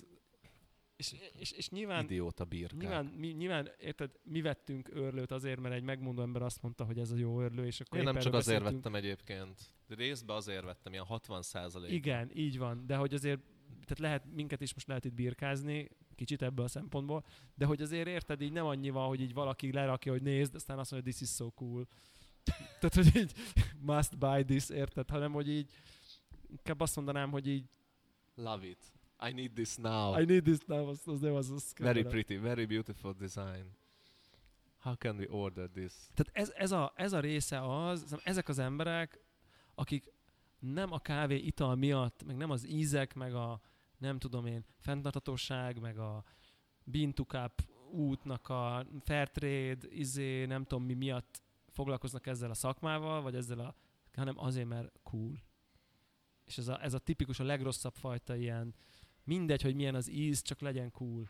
[1.00, 2.80] és, és, és nyilván, idióta birkák.
[2.80, 7.00] nyilván, mi, nyilván, érted, mi vettünk őrlőt azért, mert egy megmondó ember azt mondta, hogy
[7.00, 9.62] ez a jó őrlő, és akkor Én nem csak azért vettem egyébként.
[9.88, 11.91] De részben azért vettem, ilyen 60 százalék.
[11.91, 13.39] Igen, így van, de hogy azért,
[13.70, 17.26] tehát lehet, minket is most lehet itt birkázni, kicsit ebből a szempontból,
[17.56, 20.80] de hogy azért érted, így nem annyi van, hogy így valaki lerakja, hogy nézd, aztán
[20.80, 21.88] azt mondja, this is so cool.
[22.80, 23.34] tehát, hogy így
[23.82, 25.72] must buy this, érted, hanem, hogy így
[26.50, 27.66] inkább azt mondanám, hogy így
[28.36, 28.99] Love it.
[29.22, 30.20] I need this now.
[30.20, 33.65] I need this now, az, az nem az, az Very pretty, very beautiful design.
[34.78, 35.93] How can we order this?
[36.13, 39.20] Tehát ez, ez, a, ez a része az, hiszem, ezek az emberek,
[39.76, 40.13] akik
[40.59, 43.61] nem a kávé ital miatt, meg nem az ízek, meg a
[43.97, 46.24] nem tudom én, fenntartatóság, meg a
[46.84, 47.61] bean to cup
[47.91, 53.59] útnak a fair trade, izé, nem tudom mi miatt foglalkoznak ezzel a szakmával, vagy ezzel
[53.59, 53.76] a,
[54.13, 55.41] hanem azért, mert cool.
[56.45, 58.76] És ez a, ez a tipikus, a legrosszabb fajta ilyen,
[59.30, 61.30] mindegy, hogy milyen az íz, csak legyen cool.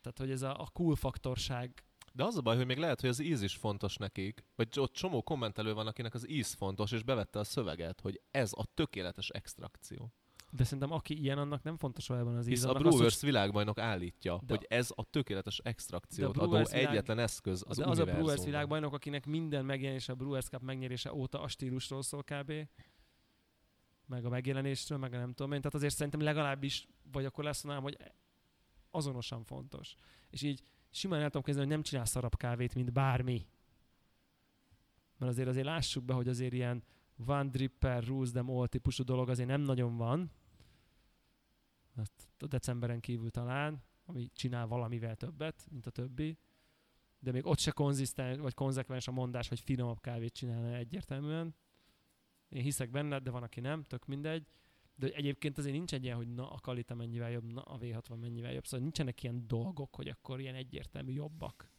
[0.00, 3.08] Tehát, hogy ez a, a cool faktorság De az a baj, hogy még lehet, hogy
[3.10, 7.02] az íz is fontos nekik, vagy ott csomó kommentelő van, akinek az íz fontos, és
[7.02, 10.12] bevette a szöveget, hogy ez a tökéletes extrakció.
[10.52, 12.52] De szerintem aki ilyen, annak nem fontos valójában az íz.
[12.52, 17.18] Hisz a Brewers az, világbajnok állítja, De- hogy ez a tökéletes extrakciót adó világ- egyetlen
[17.18, 21.40] eszköz az de az a Brewers világbajnok, akinek minden megjelenése a Brewers Cup megnyerése óta
[21.40, 22.52] a stílusról szól kb.
[24.10, 25.60] Meg a megjelenésről, meg a nem tudom én.
[25.60, 28.12] Tehát azért szerintem legalábbis, vagy akkor lesz mondanám, hogy
[28.90, 29.96] azonosan fontos.
[30.30, 33.46] És így simán el tudom kezdeni, hogy nem csinál szarabb kávét, mint bármi.
[35.18, 36.82] Mert azért azért lássuk be, hogy azért ilyen
[37.26, 40.30] one dripper, rules them all típusú dolog azért nem nagyon van.
[41.96, 46.38] Azt a decemberen kívül talán, ami csinál valamivel többet, mint a többi.
[47.18, 51.54] De még ott se konzisztens, vagy konzekvens a mondás, hogy finomabb kávét csinálna egyértelműen.
[52.50, 54.46] Én hiszek benne, de van, aki nem, tök mindegy.
[54.94, 58.20] De egyébként azért nincs egy ilyen, hogy na a Kalita mennyivel jobb, na a V60
[58.20, 58.64] mennyivel jobb.
[58.64, 61.70] Szóval nincsenek ilyen dolgok, hogy akkor ilyen egyértelmű jobbak.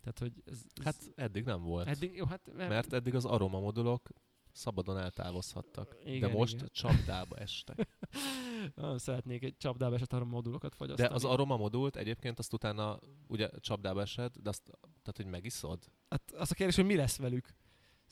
[0.00, 1.86] Tehát, hogy ez, ez Hát eddig nem volt.
[1.86, 4.08] eddig, jó, hát mert, Mert eddig az aromamodulok
[4.52, 5.96] szabadon eltávozhattak.
[6.04, 6.68] Igen, de most igen.
[6.72, 7.88] csapdába estek.
[8.74, 11.08] nagyon szeretnék egy csapdába esett arra modulokat fogyasztani.
[11.08, 15.78] De az aromamodult egyébként azt utána ugye csapdába esett, de azt, tehát hogy megiszod?
[16.08, 17.54] Hát az a kérdés, hogy mi lesz velük?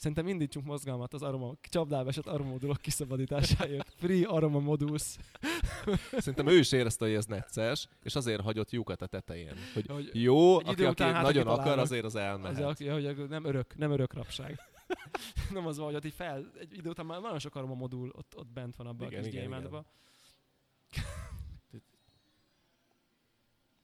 [0.03, 3.95] Szerintem indítsunk mozgalmat az aroma, csapdába esett aromamodulok kiszabadításáért.
[3.97, 5.17] Free aroma modules.
[6.13, 9.55] Szerintem ő is érezte, hogy ez necces, és azért hagyott lyukat a tetején.
[9.75, 12.59] Hogy Hogy jó, aki, idő aki után hát, nagyon akar, azért az elmehet.
[12.59, 14.59] az, aki, hogy nem örök, nem örök rapság.
[15.55, 18.11] nem az van, hogy ott így fel, egy idő után már nagyon sok aroma modul
[18.15, 19.87] ott, ott bent van abban a Igen, kis igen, gyémántban.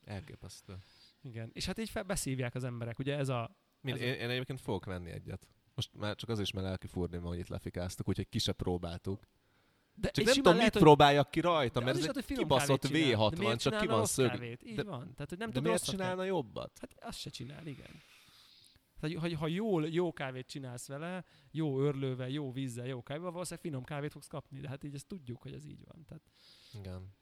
[0.04, 0.76] Elképesztő.
[1.22, 1.50] Igen.
[1.52, 2.98] És hát így fel, beszívják az emberek.
[2.98, 3.56] Ugye ez a...
[3.80, 5.46] Mind, Ez én, én, egyébként fogok venni egyet.
[5.78, 9.22] Most már csak az is, mert lelki furni, hogy itt lefikáztuk, úgyhogy ki se próbáltuk.
[9.94, 12.36] De Csak nem tudom, lehet, mit hogy- próbáljak ki rajta, de mert ez egy hogy
[12.36, 13.28] kibaszott kávét csinál.
[13.30, 14.30] De V60, miért csak ki van szög.
[14.30, 14.62] Kávét?
[14.64, 15.12] Így De- van.
[15.14, 16.78] Tehát, hogy nem De miért csinálna jobbat?
[16.80, 18.02] Hát azt se csinál, igen.
[19.00, 23.64] Tehát, ha, ha jól, jó kávét csinálsz vele, jó örlővel, jó vízzel, jó kávéval, valószínűleg
[23.64, 24.60] finom kávét fogsz kapni.
[24.60, 26.04] De hát így ezt tudjuk, hogy ez így van.
[26.04, 26.22] Tehát,
[26.72, 27.16] Igen.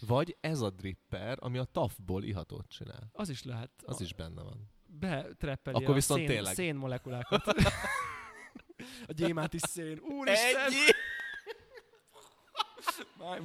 [0.00, 3.10] Vagy ez a dripper, ami a tafból ihatót csinál.
[3.12, 3.70] az is lehet.
[3.84, 4.70] Az a, is benne van.
[4.86, 6.54] Betreppeli Akkor a viszont szén, tényleg.
[6.54, 7.46] szénmolekulákat.
[9.08, 9.98] a gyémánt is szén.
[9.98, 10.70] Úristen!
[10.70, 10.94] Mi-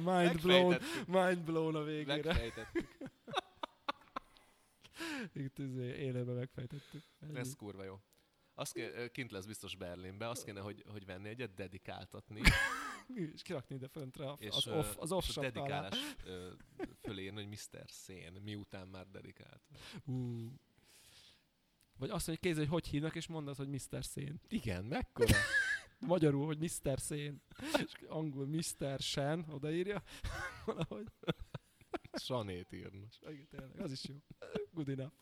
[0.12, 2.36] Mind blown, mind blown a végére.
[5.32, 7.02] Itt izé, élőben megfejtettük.
[7.20, 7.38] Ennyi.
[7.38, 7.98] Ez kurva jó.
[8.54, 12.40] Azt kéne, kint lesz biztos Berlinbe, azt kéne, hogy, hogy venni egyet, dedikáltatni,
[13.34, 15.50] És kirakni ide föntre a- és az off, az off és a alá.
[15.50, 15.98] dedikálás
[17.10, 17.84] írni, hogy Mr.
[17.86, 19.62] Szén, miután már dedikált.
[20.04, 20.48] Ú.
[21.98, 24.04] Vagy azt mondja, kézzel, hogy hogy hívnak, és mondod, hogy Mr.
[24.04, 24.40] Szén.
[24.48, 25.36] Igen, mekkora?
[25.98, 27.00] Magyarul, hogy Mr.
[27.00, 27.42] Szén.
[27.84, 28.98] És angol Mr.
[28.98, 30.02] Sen odaírja.
[30.66, 31.06] Valahogy.
[32.12, 33.06] Sanét írna.
[33.20, 34.14] Igen, tényleg, az is jó.
[34.72, 35.14] Good enough.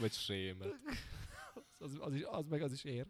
[0.00, 0.74] Vagy sémet.
[1.82, 3.06] Az, az, is, az meg az is ér.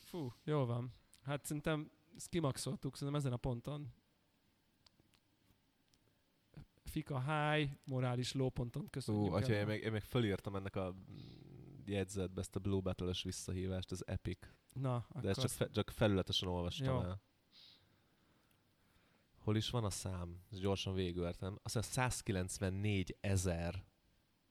[0.00, 0.94] Fú, jól van.
[1.22, 3.94] Hát szerintem ezt kimaxoltuk, szerintem ezen a ponton.
[6.94, 9.32] Fika high, morális low ponton köszönjük.
[9.32, 10.94] Ú, atya, én még, én még fölírtam ennek a
[11.84, 14.38] jegyzetbe ezt a Blue Battle-ös visszahívást, ez epic.
[14.72, 17.00] Na, De ezt csak, fe, csak felületesen olvastam Jó.
[17.00, 17.22] el.
[19.38, 20.40] Hol is van a szám?
[20.50, 21.58] Ezt gyorsan végültem.
[21.62, 23.84] Azt mondja, 194 ezer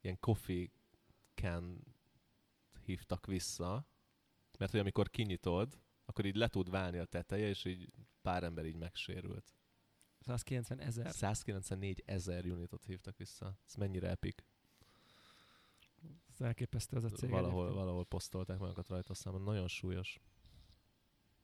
[0.01, 0.67] ilyen coffee
[1.33, 1.83] can
[2.85, 3.87] hívtak vissza,
[4.59, 7.89] mert hogy amikor kinyitod, akkor így le tud válni a teteje, és így
[8.21, 9.53] pár ember így megsérült.
[10.23, 11.11] 190 ezer.
[11.11, 13.57] 194 ezer unitot hívtak vissza.
[13.67, 14.43] Ez mennyire epic.
[16.31, 17.29] Ez elképesztő az a cég.
[17.29, 17.79] Valahol, egyébként.
[17.79, 19.41] valahol posztolták magukat rajta a számon.
[19.41, 20.19] Nagyon súlyos.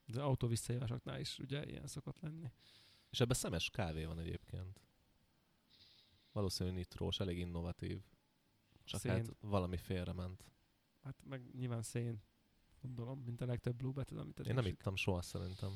[0.07, 2.51] Az autó visszahívásoknál is ugye ilyen szokott lenni.
[3.09, 4.79] És ebben szemes kávé van egyébként.
[6.31, 8.01] Valószínűleg nitrós, elég innovatív.
[8.83, 9.11] Csak Szén.
[9.11, 10.45] hát valami félrement.
[11.03, 12.21] Hát meg nyilván szén,
[12.81, 15.71] gondolom, mint a legtöbb Blue Battle, amit Én nem ittam soha szerintem.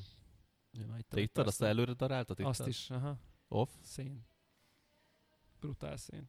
[1.08, 1.46] Te ittad?
[1.46, 2.38] Azt előre daráltad?
[2.38, 2.50] Ittad?
[2.50, 3.16] Azt is, aha.
[3.48, 3.70] Off?
[3.80, 4.26] Szén.
[5.60, 6.28] Brutál szén.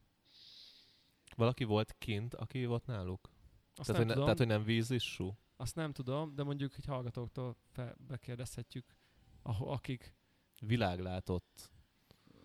[1.36, 3.30] Valaki volt kint, aki volt náluk?
[3.76, 5.38] Azt Tehát nem hogy, ne, tehát, hogy nem vízissú?
[5.58, 8.96] azt nem tudom, de mondjuk egy hallgatóktól fel, bekérdezhetjük,
[9.42, 10.14] aho, akik,
[10.60, 11.70] Világlátott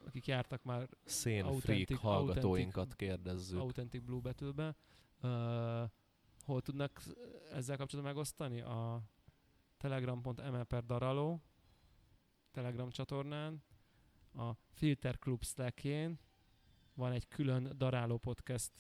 [0.07, 3.59] akik jártak már szénfreak Authentic- hallgatóinkat authentic- kérdezzük.
[3.61, 4.77] Authentic Blue Battle-be.
[5.23, 5.91] Uh,
[6.45, 7.03] hol tudnak
[7.53, 8.61] ezzel kapcsolatban megosztani?
[8.61, 9.03] A
[9.77, 11.43] telegram.me per daraló
[12.51, 13.63] Telegram csatornán,
[14.35, 16.19] a Filter Club Slackjén
[16.95, 18.73] van egy külön daráló podcast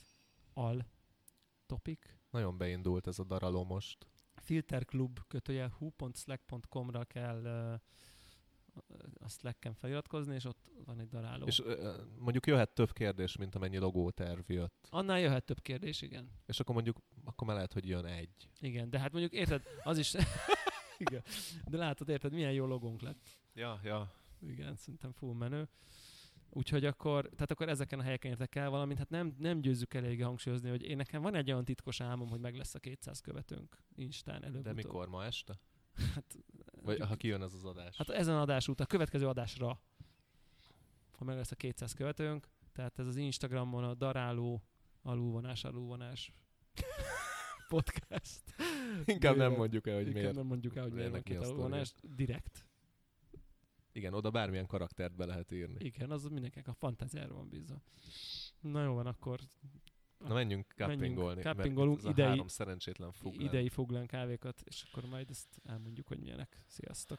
[0.52, 0.86] al
[1.66, 1.98] topic.
[2.30, 4.06] Nagyon beindult ez a daraló most.
[4.34, 7.80] Filter Club kötője hu.slack.com-ra kell uh,
[9.18, 11.46] a Slacken feliratkozni, és ott van egy daráló.
[11.46, 14.88] És ö, mondjuk jöhet több kérdés, mint amennyi logóterv jött.
[14.90, 16.30] Annál jöhet több kérdés, igen.
[16.46, 18.50] És akkor mondjuk, akkor már lehet, hogy jön egy.
[18.60, 20.14] Igen, de hát mondjuk érted, az is...
[21.00, 21.22] Igen.
[21.64, 23.28] De látod, érted, milyen jó logónk lett.
[23.54, 24.12] Ja, ja.
[24.40, 25.68] Igen, szerintem full menő.
[26.52, 30.22] Úgyhogy akkor, tehát akkor ezeken a helyeken értek el valamint, hát nem, nem győzzük eléggé
[30.22, 33.84] hangsúlyozni, hogy én nekem van egy olyan titkos álmom, hogy meg lesz a 200 követőnk
[33.94, 35.08] Instán előbb De mikor?
[35.08, 35.60] Ma este?
[36.14, 36.36] Hát,
[36.82, 37.96] Vagy ha kijön ez az adás?
[37.96, 39.80] hát ezen adás után, a következő adásra,
[41.12, 44.62] ha meg lesz a 200 követőnk, tehát ez az Instagramon a daráló
[45.02, 46.32] alulvonás, alulvonás
[47.68, 48.42] podcast.
[49.04, 50.36] Inkább nem mondjuk el, hogy Inkább miért.
[50.36, 51.92] nem mondjuk el, hogy miért két a alulvonás.
[52.16, 52.64] Direkt.
[53.92, 55.84] Igen, oda bármilyen karaktert be lehet írni.
[55.84, 57.82] Igen, az mindenkinek a fantáziára van bízva.
[58.60, 59.40] Na jó van, akkor
[60.18, 63.40] Na menjünk kappingolni, kappingolunk idei- három szerencsétlen fug.
[63.40, 66.62] idei foglán kávékat, és akkor majd ezt elmondjuk, hogy milyenek.
[66.66, 67.18] Sziasztok!